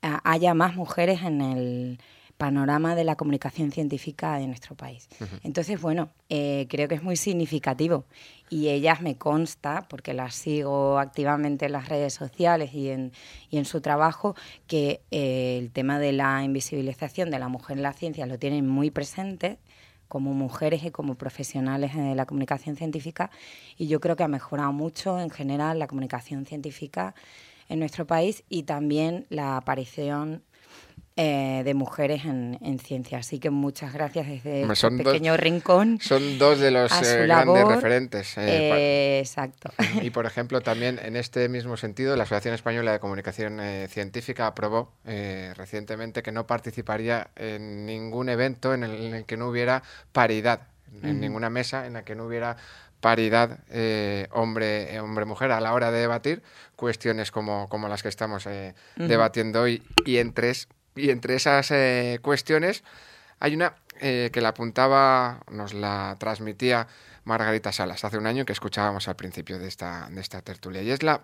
haya 0.00 0.54
más 0.54 0.76
mujeres 0.76 1.22
en 1.22 1.40
el 1.40 1.98
panorama 2.38 2.94
de 2.94 3.02
la 3.02 3.16
comunicación 3.16 3.72
científica 3.72 4.38
de 4.38 4.46
nuestro 4.46 4.76
país. 4.76 5.08
Entonces, 5.42 5.80
bueno, 5.80 6.10
eh, 6.30 6.66
creo 6.70 6.86
que 6.88 6.94
es 6.94 7.02
muy 7.02 7.16
significativo 7.16 8.04
y 8.48 8.68
ellas 8.68 9.02
me 9.02 9.16
consta, 9.16 9.86
porque 9.88 10.14
las 10.14 10.36
sigo 10.36 10.98
activamente 11.00 11.66
en 11.66 11.72
las 11.72 11.88
redes 11.88 12.14
sociales 12.14 12.72
y 12.72 12.90
en, 12.90 13.12
y 13.50 13.58
en 13.58 13.64
su 13.64 13.80
trabajo, 13.80 14.36
que 14.68 15.00
eh, 15.10 15.58
el 15.58 15.72
tema 15.72 15.98
de 15.98 16.12
la 16.12 16.44
invisibilización 16.44 17.30
de 17.30 17.40
la 17.40 17.48
mujer 17.48 17.76
en 17.76 17.82
la 17.82 17.92
ciencia 17.92 18.24
lo 18.24 18.38
tienen 18.38 18.66
muy 18.68 18.90
presente 18.92 19.58
como 20.06 20.32
mujeres 20.32 20.84
y 20.84 20.90
como 20.90 21.16
profesionales 21.16 21.94
de 21.94 22.14
la 22.14 22.24
comunicación 22.24 22.76
científica 22.76 23.30
y 23.76 23.88
yo 23.88 24.00
creo 24.00 24.16
que 24.16 24.22
ha 24.22 24.28
mejorado 24.28 24.72
mucho 24.72 25.20
en 25.20 25.28
general 25.28 25.78
la 25.78 25.86
comunicación 25.86 26.46
científica 26.46 27.14
en 27.68 27.78
nuestro 27.78 28.06
país 28.06 28.44
y 28.48 28.64
también 28.64 29.26
la 29.30 29.56
aparición 29.56 30.42
eh, 31.20 31.62
de 31.64 31.74
mujeres 31.74 32.24
en, 32.26 32.78
ciencia. 32.78 33.18
Así 33.18 33.40
que 33.40 33.50
muchas 33.50 33.92
gracias 33.92 34.28
desde 34.28 34.62
este 34.62 34.90
pequeño 34.92 35.36
rincón. 35.36 35.98
Son 36.00 36.38
dos 36.38 36.60
de 36.60 36.70
los 36.70 36.92
eh, 37.02 37.26
grandes 37.26 37.66
referentes. 37.66 38.38
Eh, 38.38 39.18
exacto. 39.18 39.72
Y 40.00 40.10
por 40.10 40.26
ejemplo, 40.26 40.60
también 40.60 41.00
en 41.02 41.16
este 41.16 41.48
mismo 41.48 41.76
sentido, 41.76 42.14
la 42.14 42.22
Asociación 42.22 42.54
Española 42.54 42.92
de 42.92 43.00
Comunicación 43.00 43.60
Científica 43.88 44.46
aprobó 44.46 44.92
recientemente 45.04 46.22
que 46.22 46.30
no 46.30 46.46
participaría 46.46 47.30
en 47.34 47.84
ningún 47.84 48.28
evento 48.28 48.72
en 48.72 48.84
el, 48.84 49.24
que 49.24 49.36
no 49.36 49.48
hubiera 49.48 49.82
paridad, 50.12 50.68
en 51.02 51.18
ninguna 51.18 51.50
mesa 51.50 51.86
en 51.86 51.94
la 51.94 52.04
que 52.04 52.14
no 52.14 52.26
hubiera 52.26 52.58
paridad 53.00 53.60
hombre 54.32 54.98
hombre 55.00 55.24
mujer 55.24 55.52
a 55.52 55.60
la 55.60 55.72
hora 55.72 55.90
de 55.90 56.00
debatir 56.00 56.42
cuestiones 56.76 57.30
como, 57.30 57.68
como 57.68 57.88
las 57.88 58.02
que 58.02 58.08
estamos 58.08 58.48
debatiendo 58.96 59.62
hoy 59.62 59.82
y 60.04 60.18
en 60.18 60.32
tres 60.32 60.68
y 60.98 61.10
entre 61.10 61.36
esas 61.36 61.70
eh, 61.70 62.18
cuestiones 62.22 62.82
hay 63.40 63.54
una 63.54 63.74
eh, 64.00 64.30
que 64.32 64.40
la 64.40 64.50
apuntaba, 64.50 65.40
nos 65.50 65.72
la 65.72 66.16
transmitía 66.18 66.88
Margarita 67.24 67.72
Salas 67.72 68.04
hace 68.04 68.18
un 68.18 68.26
año 68.26 68.44
que 68.44 68.52
escuchábamos 68.52 69.08
al 69.08 69.16
principio 69.16 69.58
de 69.58 69.68
esta, 69.68 70.08
de 70.10 70.20
esta 70.20 70.42
tertulia. 70.42 70.82
Y 70.82 70.90
es 70.90 71.02
la, 71.02 71.22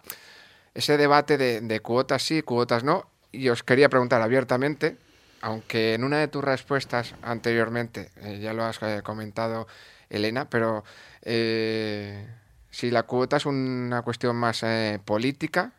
ese 0.74 0.96
debate 0.96 1.38
de, 1.38 1.80
cuotas 1.80 2.22
sí, 2.22 2.42
cuotas 2.42 2.84
no. 2.84 3.08
Y 3.32 3.48
os 3.48 3.62
quería 3.64 3.88
preguntar 3.88 4.22
abiertamente, 4.22 4.96
aunque 5.40 5.94
en 5.94 6.04
una 6.04 6.18
de 6.18 6.28
tus 6.28 6.44
respuestas 6.44 7.14
anteriormente, 7.22 8.10
eh, 8.22 8.38
ya 8.40 8.52
lo 8.52 8.64
has 8.64 8.78
comentado 9.02 9.66
Elena, 10.16 10.48
pero 10.48 10.84
si 11.22 12.90
la 12.90 13.02
cuota 13.04 13.36
es 13.36 13.46
una 13.46 14.02
cuestión 14.02 14.36
más 14.36 14.64
política, 15.04 15.72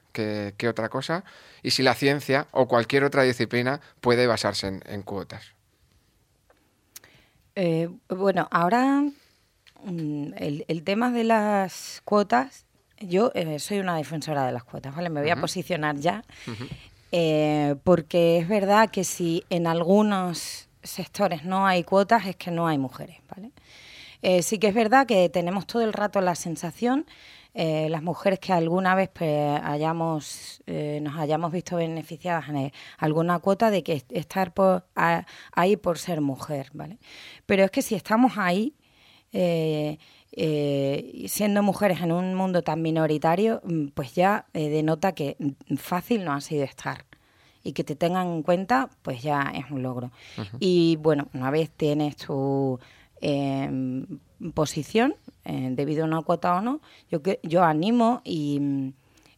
que, 0.58 0.68
otra 0.70 0.90
cosa, 0.90 1.24
y 1.62 1.72
si 1.72 1.84
la 1.84 1.94
ciencia 1.94 2.48
o 2.52 2.68
cualquier 2.68 3.04
otra 3.04 3.24
disciplina 3.24 3.82
puede 4.02 4.28
basarse 4.28 4.80
en, 4.86 5.02
cuotas. 5.04 5.54
Eh, 7.56 7.90
bueno, 8.10 8.48
ahora 8.52 9.04
mm, 9.84 10.34
el, 10.38 10.84
tema 10.84 11.12
de 11.12 11.24
las 11.24 12.02
cuotas, 12.06 12.66
yo 13.00 13.32
eh, 13.36 13.60
soy 13.60 13.80
una 13.80 13.98
defensora 13.98 14.46
de 14.46 14.52
las 14.52 14.64
cuotas, 14.64 14.96
¿vale? 14.96 15.10
Me 15.10 15.22
voy 15.22 15.30
a 15.30 15.40
posicionar 15.40 15.98
ya, 15.98 16.24
eh, 17.12 17.76
porque 17.84 18.40
es 18.40 18.48
verdad 18.48 18.90
que 18.90 19.04
si 19.04 19.44
en 19.50 19.68
algunos 19.68 20.70
sectores 20.84 21.44
no 21.44 21.66
hay 21.66 21.84
cuotas 21.84 22.26
es 22.26 22.36
que 22.36 22.52
no 22.52 22.68
hay 22.68 22.78
mujeres, 22.78 23.18
¿vale? 23.36 23.52
Sí 24.42 24.60
que 24.60 24.68
es 24.68 24.74
verdad 24.74 25.06
que 25.06 25.30
tenemos 25.30 25.68
todo 25.68 25.82
el 25.84 25.94
rato 25.94 26.22
la 26.22 26.36
sensación 26.36 27.06
eh, 27.58 27.88
las 27.90 28.04
mujeres 28.04 28.40
que 28.40 28.52
alguna 28.52 28.96
vez 28.96 29.10
pues, 29.14 29.62
hayamos, 29.64 30.62
eh, 30.68 31.00
nos 31.02 31.18
hayamos 31.18 31.54
visto 31.54 31.78
beneficiadas 31.78 32.50
en 32.50 32.74
alguna 32.98 33.40
cuota 33.40 33.72
de 33.72 33.82
que 33.82 34.04
estar 34.10 34.54
por, 34.54 34.86
ahí 35.54 35.78
por 35.78 35.98
ser 35.98 36.20
mujer, 36.20 36.68
¿vale? 36.74 36.98
Pero 37.46 37.64
es 37.64 37.72
que 37.72 37.82
si 37.82 37.96
estamos 37.96 38.34
ahí, 38.36 38.76
eh, 39.32 39.98
siendo 41.30 41.64
mujeres 41.64 42.02
en 42.02 42.12
un 42.12 42.36
mundo 42.36 42.62
tan 42.62 42.82
minoritario, 42.82 43.62
mm, 43.64 43.88
pues 43.94 44.14
ya 44.14 44.48
denota 44.52 45.14
que 45.14 45.38
fácil 45.78 46.26
no 46.26 46.34
ha 46.34 46.42
sido 46.42 46.66
estar 46.66 47.06
y 47.64 47.72
que 47.72 47.86
te 47.86 47.96
tengan 47.96 48.28
en 48.28 48.44
cuenta, 48.44 48.90
pues 49.02 49.22
ya 49.24 49.54
es 49.56 49.72
un 49.72 49.82
logro. 49.82 50.12
Y 50.60 50.98
bueno, 50.98 51.30
una 51.34 51.52
vez 51.52 51.72
tienes 51.72 52.18
tu 52.18 52.82
posición, 54.54 55.16
eh, 55.46 55.70
debido 55.72 56.04
a 56.04 56.08
una 56.08 56.22
cuota 56.22 56.56
o 56.56 56.62
no, 56.62 56.82
yo, 57.10 57.22
yo 57.44 57.64
animo 57.64 58.22
y, 58.24 58.94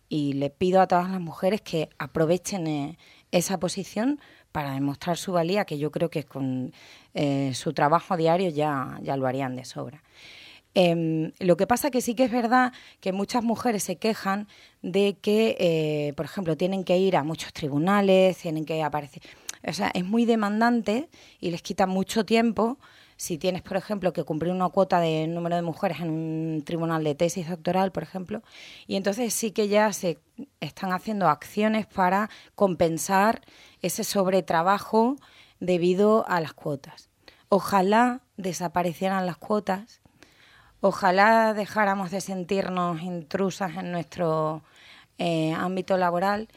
le 0.09 0.49
pido 0.49 0.79
a 0.79 0.87
todas 0.87 1.09
las 1.11 1.19
mujeres 1.19 1.61
que 1.61 1.89
aprovechen 1.97 2.65
eh, 2.67 2.97
esa 3.31 3.59
posición 3.59 4.19
para 4.53 4.71
demostrar 4.71 5.17
su 5.17 5.33
valía, 5.33 5.65
que 5.65 5.77
yo 5.77 5.91
creo 5.91 6.09
que 6.09 6.23
con 6.23 6.73
eh, 7.13 7.51
su 7.53 7.73
trabajo 7.73 8.15
diario 8.15 8.49
ya, 8.49 8.99
ya 9.03 9.17
lo 9.17 9.27
harían 9.27 9.55
de 9.57 9.65
sobra. 9.65 10.01
Em, 10.73 11.33
lo 11.39 11.57
que 11.57 11.67
pasa 11.67 11.91
que 11.91 12.01
sí 12.01 12.15
que 12.15 12.23
es 12.23 12.31
verdad 12.31 12.71
que 13.01 13.11
muchas 13.11 13.43
mujeres 13.43 13.83
se 13.83 13.97
quejan 13.97 14.47
de 14.81 15.17
que, 15.21 16.13
por 16.15 16.25
ejemplo, 16.25 16.55
tienen 16.55 16.83
que 16.83 16.97
ir 16.97 17.17
a 17.17 17.23
muchos 17.23 17.51
tribunales, 17.51 18.37
tienen 18.37 18.63
que 18.65 18.81
aparecer... 18.83 19.21
O 19.67 19.73
sea, 19.73 19.91
es 19.93 20.05
muy 20.05 20.25
demandante 20.25 21.09
y 21.41 21.51
les 21.51 21.61
quita 21.61 21.87
mucho 21.87 22.25
tiempo 22.25 22.77
si 23.17 23.39
tienes, 23.39 23.63
por 23.63 23.77
ejemplo, 23.77 24.13
que 24.13 24.23
cumplir 24.23 24.53
una 24.53 24.69
cuota 24.69 24.99
de 24.99 25.27
número 25.27 25.55
de 25.55 25.63
mujeres 25.63 25.99
en 25.99 26.09
un 26.09 26.63
tribunal 26.63 27.03
de 27.03 27.15
tesis 27.15 27.49
doctoral, 27.49 27.91
por 27.91 28.03
ejemplo, 28.03 28.43
y 28.85 28.95
entonces 28.95 29.33
sí 29.33 29.51
que 29.51 29.67
ya 29.67 29.91
se 29.91 30.19
están 30.59 30.93
haciendo 30.93 31.27
acciones 31.27 31.87
para 31.87 32.29
compensar 32.53 33.41
ese 33.81 34.03
sobretrabajo 34.03 35.17
debido 35.59 36.29
a 36.29 36.39
las 36.39 36.53
cuotas. 36.53 37.09
Ojalá 37.49 38.21
desaparecieran 38.37 39.25
las 39.25 39.37
cuotas, 39.37 39.99
ojalá 40.79 41.55
dejáramos 41.55 42.11
de 42.11 42.21
sentirnos 42.21 43.01
intrusas 43.01 43.77
en 43.77 43.91
nuestro 43.91 44.61
eh, 45.17 45.53
ámbito 45.53 45.97
laboral, 45.97 46.49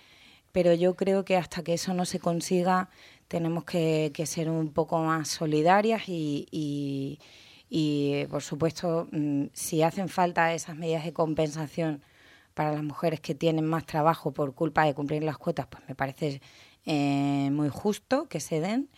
pero 0.52 0.74
yo 0.74 0.94
creo 0.94 1.24
que 1.24 1.38
hasta 1.38 1.62
que 1.62 1.72
eso 1.72 1.94
no 1.94 2.04
se 2.04 2.18
consiga 2.18 2.90
tenemos 3.30 3.62
que, 3.62 4.12
ser 4.26 4.50
un 4.50 4.72
poco 4.72 4.98
más 4.98 5.28
solidarias 5.28 6.02
y, 6.08 7.16
por 8.28 8.42
supuesto, 8.42 9.06
mm, 9.12 9.44
si 9.52 9.82
hacen 9.82 10.08
falta 10.08 10.52
esas 10.52 10.76
medidas 10.76 11.04
de 11.04 11.12
compensación 11.12 12.02
para 12.54 12.72
las 12.72 12.82
mujeres 12.82 13.20
que 13.20 13.36
tienen 13.36 13.64
más 13.64 13.86
trabajo 13.86 14.32
por 14.32 14.52
culpa 14.52 14.84
de 14.84 14.94
cumplir 14.94 15.22
las 15.22 15.38
cuotas, 15.38 15.68
pues 15.68 15.80
me 15.88 15.94
parece 15.94 16.42
eh, 16.86 17.50
muy 17.52 17.68
justo 17.68 18.28
que 18.28 18.40
se 18.40 18.58
den, 18.58 18.90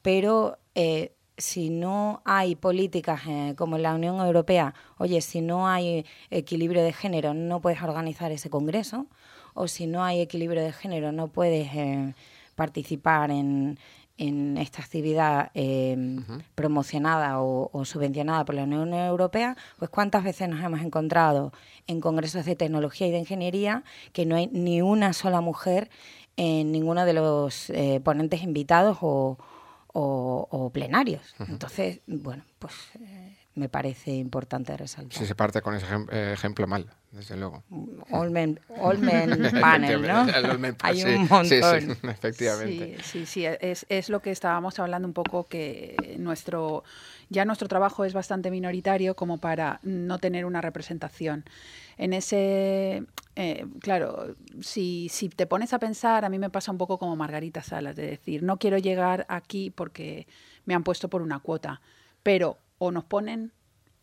pero 0.00 0.58
eh, 0.76 1.16
si 1.36 1.68
no 1.70 2.22
hay 2.24 2.54
políticas 2.54 3.22
eh, 3.26 3.54
como 3.56 3.74
en 3.74 3.82
la 3.82 3.96
Unión 3.96 4.20
Europea, 4.20 4.74
oye, 4.98 5.20
si 5.22 5.40
no 5.40 5.66
hay 5.66 6.06
equilibrio 6.30 6.84
de 6.84 6.92
género, 6.92 7.34
no 7.34 7.60
puedes 7.60 7.82
organizar 7.82 8.30
ese 8.30 8.48
congreso, 8.48 9.08
o 9.54 9.66
si 9.66 9.88
no 9.88 10.04
hay 10.04 10.20
equilibrio 10.20 10.62
de 10.62 10.72
género, 10.72 11.10
no 11.10 11.32
puedes 11.32 11.68
participar 12.54 13.30
en, 13.30 13.78
esta 14.16 14.82
actividad 14.82 15.50
eh, 15.54 15.96
promocionada 16.54 17.40
o, 17.40 17.84
subvencionada 17.84 18.44
por 18.44 18.54
la 18.54 18.62
Unión 18.62 18.94
Europea, 18.94 19.56
pues 19.78 19.90
cuántas 19.90 20.22
veces 20.22 20.48
nos 20.48 20.62
hemos 20.62 20.80
encontrado 20.80 21.52
en 21.88 22.00
congresos 22.00 22.44
de 22.44 22.54
tecnología 22.54 23.08
y 23.08 23.10
de 23.10 23.18
ingeniería 23.18 23.82
que 24.12 24.24
no 24.24 24.36
hay 24.36 24.46
ni 24.52 24.80
una 24.80 25.12
sola 25.12 25.40
mujer 25.40 25.90
en 26.36 26.70
ninguno 26.70 27.04
de 27.04 27.12
los 27.14 27.70
eh, 27.70 28.00
ponentes 28.04 28.42
invitados 28.42 28.98
o, 29.00 29.38
plenarios. 30.72 31.34
Entonces, 31.48 32.00
bueno, 32.06 32.44
pues 32.58 32.74
eh, 33.00 33.21
me 33.54 33.68
parece 33.68 34.12
importante 34.12 34.76
resaltar. 34.76 35.18
Si 35.18 35.26
se 35.26 35.34
parte 35.34 35.60
con 35.60 35.74
ese 35.74 35.86
ejemplo 36.32 36.66
mal 36.66 36.88
desde 37.10 37.36
luego. 37.36 37.62
Olmen, 38.10 38.58
Panel, 39.60 40.02
¿no? 40.02 40.26
Hay 40.80 41.04
un 41.04 41.28
montón. 41.28 41.46
Sí, 41.46 41.60
sí, 41.80 41.92
efectivamente. 42.08 42.96
Sí, 43.02 43.26
sí, 43.26 43.44
es, 43.44 43.84
es, 43.88 44.08
lo 44.08 44.20
que 44.20 44.30
estábamos 44.30 44.78
hablando 44.78 45.06
un 45.06 45.14
poco 45.14 45.44
que 45.44 46.16
nuestro 46.18 46.82
ya 47.28 47.44
nuestro 47.44 47.68
trabajo 47.68 48.04
es 48.04 48.12
bastante 48.12 48.50
minoritario 48.50 49.16
como 49.16 49.38
para 49.38 49.80
no 49.82 50.18
tener 50.18 50.44
una 50.44 50.60
representación. 50.60 51.44
En 51.98 52.12
ese, 52.12 53.04
eh, 53.36 53.66
claro, 53.80 54.36
si, 54.60 55.08
si 55.10 55.28
te 55.28 55.46
pones 55.46 55.72
a 55.72 55.78
pensar, 55.78 56.24
a 56.24 56.28
mí 56.28 56.38
me 56.38 56.50
pasa 56.50 56.70
un 56.70 56.78
poco 56.78 56.98
como 56.98 57.16
Margarita 57.16 57.62
Salas, 57.62 57.96
de 57.96 58.06
decir, 58.06 58.42
no 58.42 58.58
quiero 58.58 58.78
llegar 58.78 59.26
aquí 59.28 59.70
porque 59.70 60.26
me 60.64 60.74
han 60.74 60.84
puesto 60.84 61.08
por 61.08 61.22
una 61.22 61.40
cuota, 61.40 61.80
pero 62.22 62.58
o 62.84 62.90
nos 62.90 63.04
ponen 63.04 63.52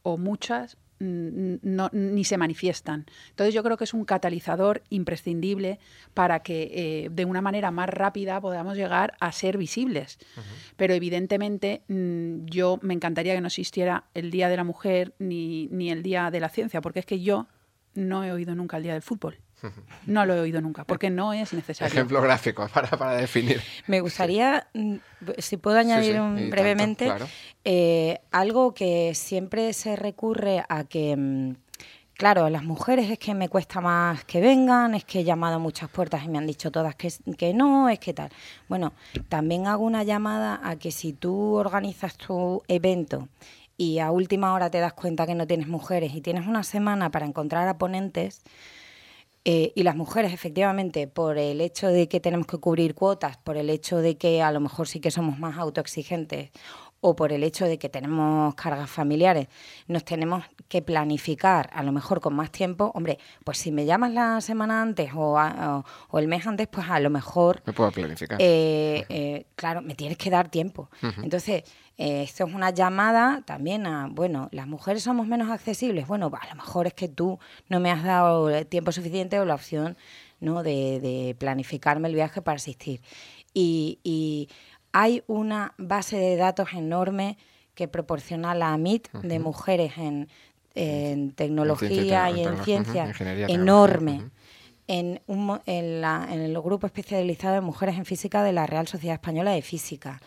o 0.03 0.17
muchas 0.17 0.77
no, 0.99 1.89
ni 1.91 2.23
se 2.23 2.37
manifiestan. 2.37 3.05
Entonces 3.29 3.53
yo 3.53 3.61
creo 3.63 3.75
que 3.75 3.83
es 3.83 3.93
un 3.93 4.05
catalizador 4.05 4.83
imprescindible 4.89 5.79
para 6.13 6.41
que 6.41 6.71
eh, 6.73 7.09
de 7.09 7.25
una 7.25 7.41
manera 7.41 7.71
más 7.71 7.89
rápida 7.89 8.39
podamos 8.39 8.77
llegar 8.77 9.15
a 9.19 9.31
ser 9.33 9.57
visibles. 9.57 10.17
Pero 10.77 10.93
evidentemente 10.93 11.83
mm, 11.87 12.45
yo 12.45 12.79
me 12.81 12.93
encantaría 12.93 13.33
que 13.35 13.41
no 13.41 13.47
existiera 13.47 14.05
el 14.13 14.31
Día 14.31 14.47
de 14.49 14.57
la 14.57 14.63
Mujer 14.63 15.13
ni, 15.19 15.67
ni 15.71 15.89
el 15.89 16.01
Día 16.01 16.31
de 16.31 16.39
la 16.39 16.49
Ciencia, 16.49 16.79
porque 16.81 16.99
es 16.99 17.05
que 17.05 17.19
yo 17.19 17.47
no 17.95 18.23
he 18.23 18.31
oído 18.31 18.55
nunca 18.55 18.77
el 18.77 18.83
Día 18.83 18.93
del 18.93 19.01
Fútbol. 19.01 19.39
No 20.05 20.25
lo 20.25 20.35
he 20.35 20.39
oído 20.39 20.61
nunca, 20.61 20.83
porque 20.83 21.09
no 21.09 21.33
es 21.33 21.53
necesario. 21.53 21.91
Ejemplo 21.91 22.21
gráfico 22.21 22.67
para, 22.73 22.89
para 22.89 23.13
definir. 23.13 23.61
Me 23.87 24.01
gustaría, 24.01 24.67
mm, 24.73 24.95
si 25.37 25.57
puedo 25.57 25.77
añadir 25.77 26.19
brevemente, 26.49 27.11
eh, 27.63 28.19
algo 28.31 28.73
que 28.73 29.13
siempre 29.15 29.73
se 29.73 29.95
recurre 29.95 30.63
a 30.67 30.83
que, 30.85 31.15
mm, 31.15 31.55
claro, 32.13 32.45
a 32.45 32.49
las 32.49 32.63
mujeres 32.63 33.09
es 33.09 33.19
que 33.19 33.33
me 33.33 33.49
cuesta 33.49 33.81
más 33.81 34.23
que 34.25 34.41
vengan, 34.41 34.95
es 34.95 35.05
que 35.05 35.19
he 35.19 35.23
llamado 35.23 35.55
a 35.55 35.59
muchas 35.59 35.89
puertas 35.89 36.23
y 36.23 36.29
me 36.29 36.37
han 36.37 36.47
dicho 36.47 36.71
todas 36.71 36.95
que, 36.95 37.11
que 37.37 37.53
no, 37.53 37.89
es 37.89 37.99
que 37.99 38.13
tal. 38.13 38.29
Bueno, 38.67 38.93
también 39.27 39.67
hago 39.67 39.83
una 39.83 40.03
llamada 40.03 40.59
a 40.63 40.75
que 40.77 40.91
si 40.91 41.13
tú 41.13 41.55
organizas 41.55 42.17
tu 42.17 42.63
evento 42.67 43.27
y 43.77 43.99
a 43.99 44.11
última 44.11 44.53
hora 44.53 44.69
te 44.69 44.79
das 44.79 44.91
cuenta 44.91 45.25
que 45.25 45.35
no 45.35 45.47
tienes 45.47 45.67
mujeres 45.67 46.13
y 46.13 46.19
tienes 46.19 46.45
una 46.47 46.63
semana 46.63 47.11
para 47.11 47.25
encontrar 47.25 47.67
a 47.69 47.77
ponentes, 47.77 48.41
eh, 49.45 49.71
y 49.75 49.83
las 49.83 49.95
mujeres, 49.95 50.33
efectivamente, 50.33 51.07
por 51.07 51.37
el 51.37 51.61
hecho 51.61 51.87
de 51.87 52.07
que 52.07 52.19
tenemos 52.19 52.45
que 52.47 52.57
cubrir 52.57 52.93
cuotas, 52.93 53.37
por 53.37 53.57
el 53.57 53.69
hecho 53.69 53.97
de 53.97 54.17
que 54.17 54.41
a 54.41 54.51
lo 54.51 54.59
mejor 54.59 54.87
sí 54.87 54.99
que 54.99 55.11
somos 55.11 55.39
más 55.39 55.57
autoexigentes 55.57 56.51
o 57.01 57.15
por 57.15 57.31
el 57.31 57.43
hecho 57.43 57.65
de 57.65 57.79
que 57.79 57.87
tenemos 57.87 58.53
cargas 58.55 58.89
familiares, 58.89 59.47
nos 59.87 60.03
tenemos 60.03 60.43
que 60.67 60.81
planificar 60.81 61.69
a 61.73 61.83
lo 61.83 61.91
mejor 61.91 62.19
con 62.19 62.35
más 62.35 62.51
tiempo. 62.51 62.91
Hombre, 62.93 63.17
pues 63.45 63.57
si 63.57 63.71
me 63.71 63.85
llamas 63.85 64.11
la 64.11 64.41
semana 64.41 64.81
antes 64.81 65.11
o, 65.15 65.39
el 66.13 66.27
mes 66.27 66.45
antes, 66.45 66.67
pues 66.67 66.89
a 66.89 66.99
lo 66.99 67.09
mejor... 67.09 67.61
Me 67.65 67.73
puedo 67.73 67.91
planificar. 67.91 68.37
Eh, 68.41 69.05
eh, 69.07 69.45
claro, 69.55 69.81
me 69.81 69.95
tienes 69.95 70.17
que 70.17 70.29
dar 70.29 70.49
tiempo. 70.49 70.89
Entonces, 71.23 71.63
eh, 72.01 72.23
esto 72.23 72.45
es 72.45 72.53
una 72.53 72.69
llamada 72.69 73.43
también 73.45 73.85
a, 73.85 74.07
bueno, 74.09 74.47
las 74.53 74.67
mujeres 74.67 75.03
somos 75.03 75.27
menos 75.27 75.49
accesibles. 75.49 76.07
Bueno, 76.07 76.31
a 76.33 76.47
lo 76.47 76.55
mejor 76.55 76.87
es 76.87 76.93
que 76.93 77.09
tú 77.09 77.39
no 77.67 77.81
me 77.81 77.91
has 77.91 78.05
dado 78.05 78.65
tiempo 78.67 78.93
suficiente 78.93 79.37
o 79.37 79.43
la 79.43 79.55
opción 79.55 79.97
¿no? 80.39 80.63
de, 80.63 81.35
planificarme 81.37 82.07
el 82.07 82.15
viaje 82.15 82.41
para 82.41 82.55
asistir. 82.55 83.01
Y, 83.53 84.47
hay 84.91 85.23
una 85.27 85.75
base 85.77 86.17
de 86.17 86.35
datos 86.35 86.69
enorme 86.73 87.37
que 87.75 87.87
proporciona 87.87 88.55
la 88.55 88.75
MIT 88.75 89.11
de 89.11 89.37
mujeres 89.37 89.93
en, 89.97 90.29
tecnología 91.35 92.31
y 92.31 92.43
en 92.43 92.63
ciencia 92.63 93.13
enorme. 93.49 94.31
En, 94.87 95.21
un, 95.27 95.59
en, 95.67 96.01
la, 96.01 96.27
en 96.31 96.39
el 96.39 96.59
grupo 96.59 96.87
especializado 96.87 97.53
de 97.53 97.61
mujeres 97.61 97.97
en 97.97 98.05
física 98.05 98.41
de 98.41 98.53
la 98.53 98.65
Real 98.65 98.87
Sociedad 98.87 99.15
Española 99.15 99.51
de 99.51 99.61
Física 99.61 100.19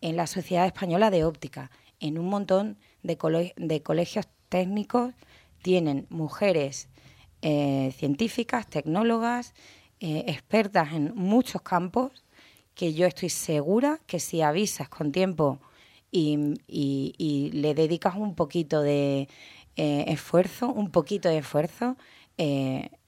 en 0.00 0.16
la 0.16 0.26
Sociedad 0.26 0.66
Española 0.66 1.10
de 1.10 1.24
Óptica, 1.24 1.70
en 2.00 2.18
un 2.18 2.26
montón 2.26 2.78
de, 3.02 3.16
colegios 3.16 4.28
técnicos 4.48 5.14
tienen 5.62 6.06
mujeres 6.08 6.88
eh, 7.42 7.92
científicas, 7.96 8.66
tecnólogas, 8.66 9.54
eh, 10.00 10.24
expertas 10.26 10.92
en 10.92 11.14
muchos 11.14 11.62
campos, 11.62 12.24
que 12.74 12.94
yo 12.94 13.06
estoy 13.06 13.28
segura 13.28 14.00
que 14.06 14.20
si 14.20 14.40
avisas 14.40 14.88
con 14.88 15.12
tiempo 15.12 15.60
y, 16.10 17.50
le 17.52 17.74
dedicas 17.74 18.16
un 18.16 18.34
poquito 18.34 18.82
de 18.82 19.28
eh, 19.76 20.04
esfuerzo, 20.08 20.68
un 20.68 20.90
poquito 20.90 21.28
de 21.28 21.38
esfuerzo, 21.38 21.96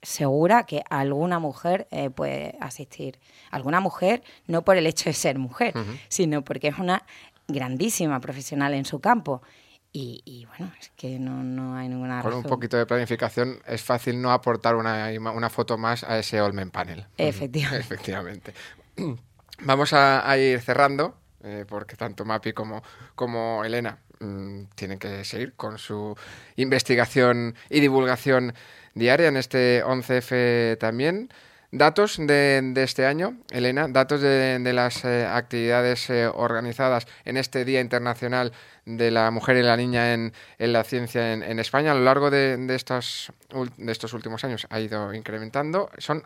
segura 0.02 0.64
que 0.64 0.82
alguna 0.90 1.38
mujer 1.38 1.86
eh, 1.90 2.10
puede 2.10 2.56
asistir. 2.60 3.18
Alguna 3.50 3.80
mujer, 3.80 4.22
no 4.46 4.62
por 4.62 4.76
el 4.76 4.86
hecho 4.86 5.08
de 5.10 5.14
ser 5.14 5.38
mujer, 5.38 5.74
sino 6.08 6.42
porque 6.42 6.68
es 6.68 6.78
una 6.78 7.04
grandísima 7.48 8.20
profesional 8.20 8.74
en 8.74 8.84
su 8.84 9.00
campo. 9.00 9.42
Y, 9.94 10.46
bueno, 10.48 10.72
es 10.80 10.90
que 10.96 11.18
no, 11.18 11.76
hay 11.76 11.86
ninguna 11.86 12.22
Con 12.22 12.32
un 12.32 12.42
poquito 12.44 12.78
de 12.78 12.86
planificación 12.86 13.58
es 13.66 13.82
fácil 13.82 14.22
no 14.22 14.32
aportar 14.32 14.74
una, 14.74 15.10
una 15.18 15.50
foto 15.50 15.76
más 15.76 16.02
a 16.02 16.18
ese 16.18 16.40
Olmen 16.40 16.70
Panel. 16.70 17.06
Efectivamente. 17.18 17.80
Efectivamente. 17.84 18.54
Vamos 19.60 19.92
a, 19.92 20.38
ir 20.38 20.60
cerrando, 20.62 21.14
eh, 21.42 21.66
porque 21.68 21.96
tanto 21.96 22.24
Mapi 22.24 22.54
como, 22.54 22.82
como 23.14 23.64
Elena 23.64 23.98
mm, 24.22 24.64
tienen 24.74 24.98
que 24.98 25.24
seguir 25.24 25.54
con 25.54 25.78
su 25.78 26.16
investigación 26.56 27.54
y 27.68 27.80
divulgación 27.80 28.54
diaria 28.94 29.28
en 29.28 29.36
este 29.36 29.82
11F 29.84 30.78
también. 30.78 31.28
Datos 31.74 32.18
de, 32.18 32.70
este 32.76 33.06
año, 33.06 33.38
Elena, 33.50 33.88
datos 33.88 34.20
de, 34.20 34.60
las 34.74 35.06
eh, 35.06 35.24
actividades 35.24 36.10
eh, 36.10 36.26
organizadas 36.26 37.06
en 37.24 37.38
este 37.38 37.64
Día 37.64 37.80
Internacional 37.80 38.52
de 38.84 39.10
la 39.10 39.30
Mujer 39.30 39.56
y 39.56 39.62
la 39.62 39.74
Niña 39.78 40.12
en, 40.12 40.34
la 40.58 40.84
Ciencia 40.84 41.32
en, 41.32 41.58
España 41.58 41.92
a 41.92 41.94
lo 41.94 42.02
largo 42.02 42.30
de, 42.30 42.62
estos, 42.74 43.32
de 43.78 43.90
estos 43.90 44.12
últimos 44.12 44.44
años 44.44 44.66
ha 44.68 44.80
ido 44.80 45.14
incrementando. 45.14 45.88
Son 45.96 46.22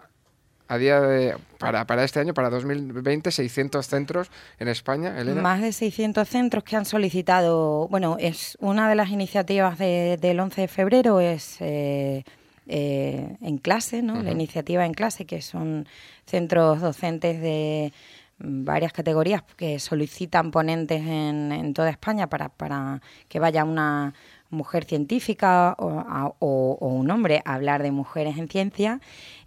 a 0.68 0.78
día 0.78 1.00
de, 1.00 1.36
para, 1.58 1.86
para 1.86 2.04
este 2.04 2.20
año, 2.20 2.34
para 2.34 2.50
2020, 2.50 3.30
600 3.30 3.86
centros 3.86 4.30
en 4.58 4.68
España, 4.68 5.18
Elena. 5.18 5.42
Más 5.42 5.60
de 5.60 5.72
600 5.72 6.28
centros 6.28 6.64
que 6.64 6.76
han 6.76 6.84
solicitado, 6.84 7.88
bueno, 7.88 8.16
es 8.18 8.56
una 8.60 8.88
de 8.88 8.94
las 8.94 9.10
iniciativas 9.10 9.78
del 9.78 10.40
11 10.40 10.60
de 10.60 10.68
febrero, 10.68 11.20
es... 11.20 11.56
Eh, 11.60 12.24
eh, 12.68 13.36
en 13.42 13.58
clase, 13.58 14.02
¿no? 14.02 14.20
la 14.24 14.32
iniciativa 14.32 14.84
en 14.84 14.92
clase, 14.92 15.24
que 15.24 15.40
son 15.40 15.86
centros 16.24 16.80
docentes 16.80 17.40
de 17.40 17.92
varias 18.38 18.92
categorías 18.92 19.42
que 19.56 19.78
solicitan 19.78 20.50
ponentes 20.50 21.00
en, 21.00 21.72
toda 21.74 21.90
España 21.90 22.28
para, 22.28 22.48
para, 22.48 23.00
que 23.28 23.38
vaya 23.38 23.64
una 23.64 24.14
mujer 24.56 24.84
científica 24.84 25.76
o, 25.78 26.78
un 26.80 27.10
hombre 27.10 27.42
a 27.44 27.54
hablar 27.54 27.82
de 27.82 27.92
mujeres 27.92 28.38
en 28.38 28.48
ciencia. 28.48 29.00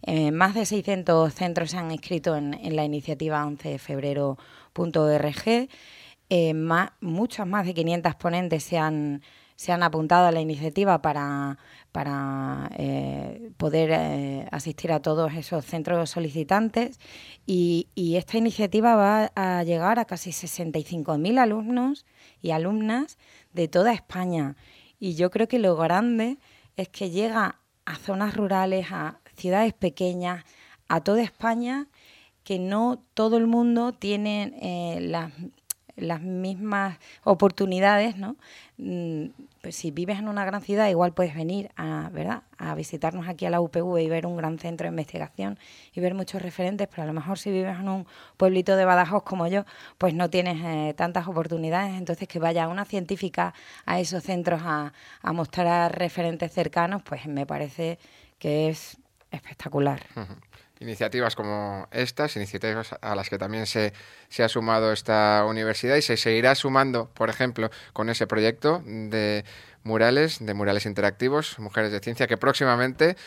Eh, 0.03 0.31
más 0.31 0.53
de 0.53 0.65
600 0.65 1.33
centros 1.33 1.71
se 1.71 1.77
han 1.77 1.91
inscrito 1.91 2.35
en, 2.35 2.75
la 2.75 2.85
iniciativa 2.85 3.45
11 3.45 3.69
de 3.69 3.79
febrero.org. 3.79 5.69
Eh, 6.29 6.53
muchas 7.01 7.47
más 7.47 7.65
de 7.65 7.73
500 7.73 8.15
ponentes 8.15 8.63
se 8.63 8.77
han, 8.77 9.21
se 9.55 9.71
han 9.71 9.83
apuntado 9.83 10.27
a 10.27 10.31
la 10.31 10.39
iniciativa 10.39 11.01
para 11.01 11.57
para 11.91 12.69
eh, 12.77 13.51
poder 13.57 13.89
eh, 13.91 14.47
asistir 14.51 14.91
a 14.91 15.01
todos 15.01 15.33
esos 15.33 15.65
centros 15.65 16.09
solicitantes 16.09 16.99
y, 17.45 17.87
esta 17.95 18.37
iniciativa 18.37 18.95
va 18.95 19.31
a 19.35 19.63
llegar 19.63 19.97
a 19.97 20.05
casi 20.05 20.31
65.000 20.31 21.39
alumnos 21.39 22.05
y 22.41 22.51
alumnas 22.51 23.17
de 23.53 23.67
toda 23.67 23.93
España 23.93 24.55
y 24.99 25.15
yo 25.15 25.31
creo 25.31 25.47
que 25.47 25.59
lo 25.59 25.75
grande 25.75 26.37
es 26.75 26.89
que 26.89 27.09
llega 27.09 27.59
a 27.85 27.95
zonas 27.95 28.35
rurales, 28.35 28.87
a 28.91 29.19
ciudades 29.35 29.73
pequeñas, 29.73 30.45
a 30.87 31.01
toda 31.01 31.21
España, 31.23 31.87
que 32.43 32.59
no 32.59 33.03
todo 33.13 33.37
el 33.37 33.47
mundo 33.47 33.93
tiene 33.93 34.53
eh, 34.61 35.01
las 35.01 35.31
las 35.99 36.21
mismas 36.21 36.97
oportunidades, 37.23 38.17
¿no? 38.17 38.35
Pues 39.61 39.75
si 39.75 39.91
vives 39.91 40.19
en 40.19 40.29
una 40.29 40.45
gran 40.45 40.61
ciudad, 40.61 40.87
igual 40.87 41.13
puedes 41.13 41.35
venir 41.35 41.69
a, 41.75 42.09
¿verdad? 42.13 42.43
a 42.57 42.75
visitarnos 42.75 43.27
aquí 43.27 43.45
a 43.45 43.49
la 43.49 43.59
UPV 43.59 43.99
y 43.99 44.07
ver 44.07 44.25
un 44.25 44.37
gran 44.37 44.57
centro 44.57 44.85
de 44.85 44.89
investigación 44.89 45.59
y 45.93 45.99
ver 45.99 46.13
muchos 46.13 46.41
referentes, 46.41 46.87
pero 46.87 47.03
a 47.03 47.05
lo 47.05 47.13
mejor 47.13 47.37
si 47.37 47.51
vives 47.51 47.77
en 47.77 47.89
un 47.89 48.07
pueblito 48.37 48.77
de 48.77 48.85
Badajoz 48.85 49.23
como 49.23 49.47
yo, 49.47 49.65
pues 49.97 50.13
no 50.13 50.29
tienes 50.29 50.63
eh, 50.63 50.93
tantas 50.95 51.27
oportunidades. 51.27 51.95
Entonces, 51.95 52.27
que 52.27 52.39
vaya 52.39 52.69
una 52.69 52.85
científica 52.85 53.53
a 53.85 53.99
esos 53.99 54.23
centros 54.23 54.61
a, 54.63 54.93
mostrar 55.33 55.97
referentes 55.97 56.51
cercanos, 56.53 57.01
pues 57.03 57.27
me 57.27 57.45
parece 57.45 57.99
que 58.39 58.69
es 58.69 58.97
espectacular 59.31 60.01
iniciativas 60.79 61.35
como 61.35 61.87
estas, 61.91 62.35
iniciativas 62.35 62.95
a 63.01 63.15
las 63.15 63.29
que 63.29 63.37
también 63.37 63.65
se, 63.65 63.93
ha 64.39 64.49
sumado 64.49 64.91
esta 64.91 65.45
universidad 65.47 65.95
y 65.95 66.01
se 66.01 66.17
seguirá 66.17 66.55
sumando, 66.55 67.09
por 67.13 67.29
ejemplo, 67.29 67.69
con 67.93 68.09
ese 68.09 68.27
proyecto 68.27 68.81
de 68.85 69.43
murales, 69.83 70.37
de 70.39 70.53
murales 70.53 70.85
interactivos, 70.85 71.59
Mujeres 71.59 71.91
de 71.91 71.99
Ciencia, 71.99 72.27
que 72.27 72.37
próximamente 72.37 73.17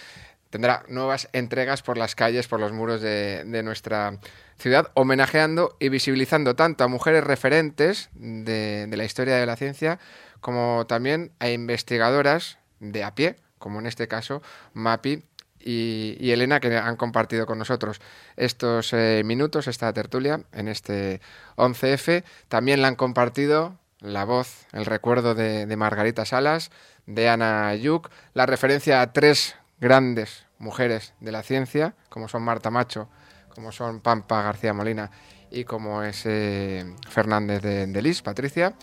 tendrá 0.50 0.84
nuevas 0.88 1.28
entregas 1.32 1.82
por 1.82 1.96
las 1.96 2.14
calles, 2.14 2.48
por 2.48 2.60
los 2.60 2.72
muros 2.72 3.00
de, 3.00 3.62
nuestra 3.64 4.18
ciudad, 4.58 4.90
homenajeando 4.94 5.76
y 5.80 5.88
visibilizando 5.88 6.56
tanto 6.56 6.84
a 6.84 6.88
mujeres 6.88 7.24
referentes 7.24 8.10
de 8.14 8.88
la 8.94 9.04
historia 9.04 9.36
de 9.36 9.46
la 9.46 9.56
ciencia 9.56 9.98
como 10.42 10.86
también 10.86 11.32
a 11.38 11.48
investigadoras 11.48 12.58
de 12.80 13.04
a 13.04 13.14
pie, 13.14 13.36
como 13.58 13.78
en 13.78 13.86
este 13.86 14.08
caso 14.08 14.42
MAPI 14.74 15.22
y, 15.64 16.30
Elena, 16.30 16.60
que 16.60 16.76
han 16.76 16.96
compartido 16.96 17.46
con 17.46 17.58
nosotros 17.58 18.00
estos 18.36 18.92
eh, 18.92 19.22
minutos, 19.24 19.68
esta 19.68 19.92
tertulia, 19.92 20.40
en 20.52 20.68
este 20.68 21.20
11F. 21.56 22.24
También 22.48 22.82
la 22.82 22.88
han 22.88 22.96
compartido 22.96 23.78
la 24.00 24.24
voz, 24.24 24.66
el 24.72 24.84
recuerdo 24.86 25.34
de, 25.34 25.76
Margarita 25.76 26.24
Salas, 26.24 26.70
de 27.06 27.28
Ana 27.28 27.74
Yuk, 27.74 28.10
la 28.34 28.46
referencia 28.46 29.00
a 29.00 29.12
tres 29.12 29.56
grandes 29.80 30.46
mujeres 30.58 31.14
de 31.20 31.32
la 31.32 31.42
ciencia, 31.42 31.94
como 32.08 32.28
son 32.28 32.42
Marta 32.42 32.70
Macho, 32.70 33.08
como 33.54 33.72
son 33.72 34.00
Pampa 34.00 34.42
García 34.42 34.72
Molina 34.72 35.10
y 35.50 35.64
como 35.64 36.02
es 36.02 36.22
eh, 36.24 36.84
Fernández 37.08 37.62
de, 37.62 37.86
de 37.86 38.02
Lis, 38.02 38.22
Patricia. 38.22 38.74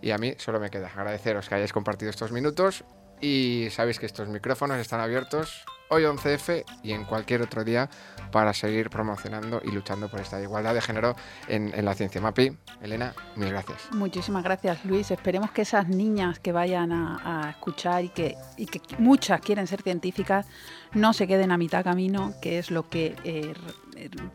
Y 0.00 0.10
a 0.10 0.18
mí 0.18 0.34
solo 0.38 0.60
me 0.60 0.70
queda 0.70 0.88
agradeceros 0.88 1.48
que 1.48 1.54
hayáis 1.54 1.72
compartido 1.72 2.10
estos 2.10 2.30
minutos 2.30 2.84
y 3.24 3.70
sabéis 3.70 3.98
que 3.98 4.04
estos 4.04 4.28
micrófonos 4.28 4.76
están 4.76 5.00
abiertos 5.00 5.64
hoy 5.88 6.02
11F 6.02 6.64
y 6.82 6.92
en 6.92 7.04
cualquier 7.04 7.40
otro 7.40 7.64
día 7.64 7.88
para 8.30 8.52
seguir 8.52 8.90
promocionando 8.90 9.62
y 9.64 9.70
luchando 9.70 10.10
por 10.10 10.20
esta 10.20 10.42
igualdad 10.42 10.74
de 10.74 10.82
género 10.82 11.16
en, 11.48 11.84
la 11.84 11.94
ciencia. 11.94 12.20
Mapi, 12.20 12.54
Elena, 12.82 13.14
mil 13.36 13.48
gracias. 13.48 13.88
Muchísimas 13.92 14.42
gracias, 14.44 14.84
Luis. 14.84 15.10
Esperemos 15.10 15.52
que 15.52 15.62
esas 15.62 15.88
niñas 15.88 16.38
que 16.38 16.52
vayan 16.52 16.92
a, 16.92 17.50
escuchar 17.50 18.04
y 18.04 18.10
que, 18.10 18.36
y 18.58 18.66
que 18.66 18.80
muchas 18.98 19.40
quieren 19.40 19.66
ser 19.66 19.80
científicas 19.80 20.46
no 20.92 21.12
se 21.12 21.26
queden 21.26 21.50
a 21.50 21.56
mitad 21.56 21.82
camino, 21.82 22.34
que 22.42 22.58
es 22.58 22.70
lo 22.70 22.88
que 22.88 23.16
eh, 23.24 23.54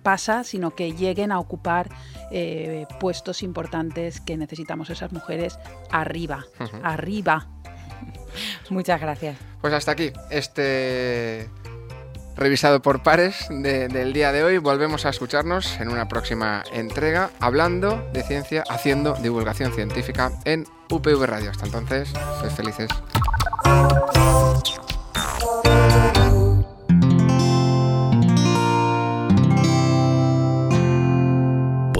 pasa, 0.02 0.44
sino 0.44 0.72
que 0.72 0.94
lleguen 0.94 1.32
a 1.32 1.40
ocupar 1.40 1.90
eh, 2.32 2.88
puestos 3.00 3.44
importantes 3.44 4.20
que 4.20 4.36
necesitamos 4.36 4.90
esas 4.90 5.12
mujeres 5.12 5.60
arriba, 5.92 6.46
arriba. 6.84 7.48
Muchas 8.70 9.00
gracias. 9.02 9.38
Pues 9.62 9.74
hasta 9.74 9.92
aquí 9.92 10.12
este 10.30 11.50
revisado 12.40 12.82
por 12.82 13.04
pares 13.04 13.48
del 13.50 14.14
día 14.14 14.32
de 14.32 14.44
hoy. 14.44 14.58
Volvemos 14.58 15.06
a 15.06 15.10
escucharnos 15.10 15.80
en 15.80 15.90
una 15.90 16.08
próxima 16.08 16.64
entrega 16.72 17.32
hablando 17.40 18.10
de 18.14 18.24
ciencia, 18.24 18.64
haciendo 18.70 19.14
divulgación 19.16 19.74
científica 19.74 20.32
en 20.46 20.66
UPV 20.90 21.26
Radio. 21.26 21.52
Hasta 21.52 21.66
entonces, 21.66 22.10
sed 22.42 22.50
felices. 22.52 22.90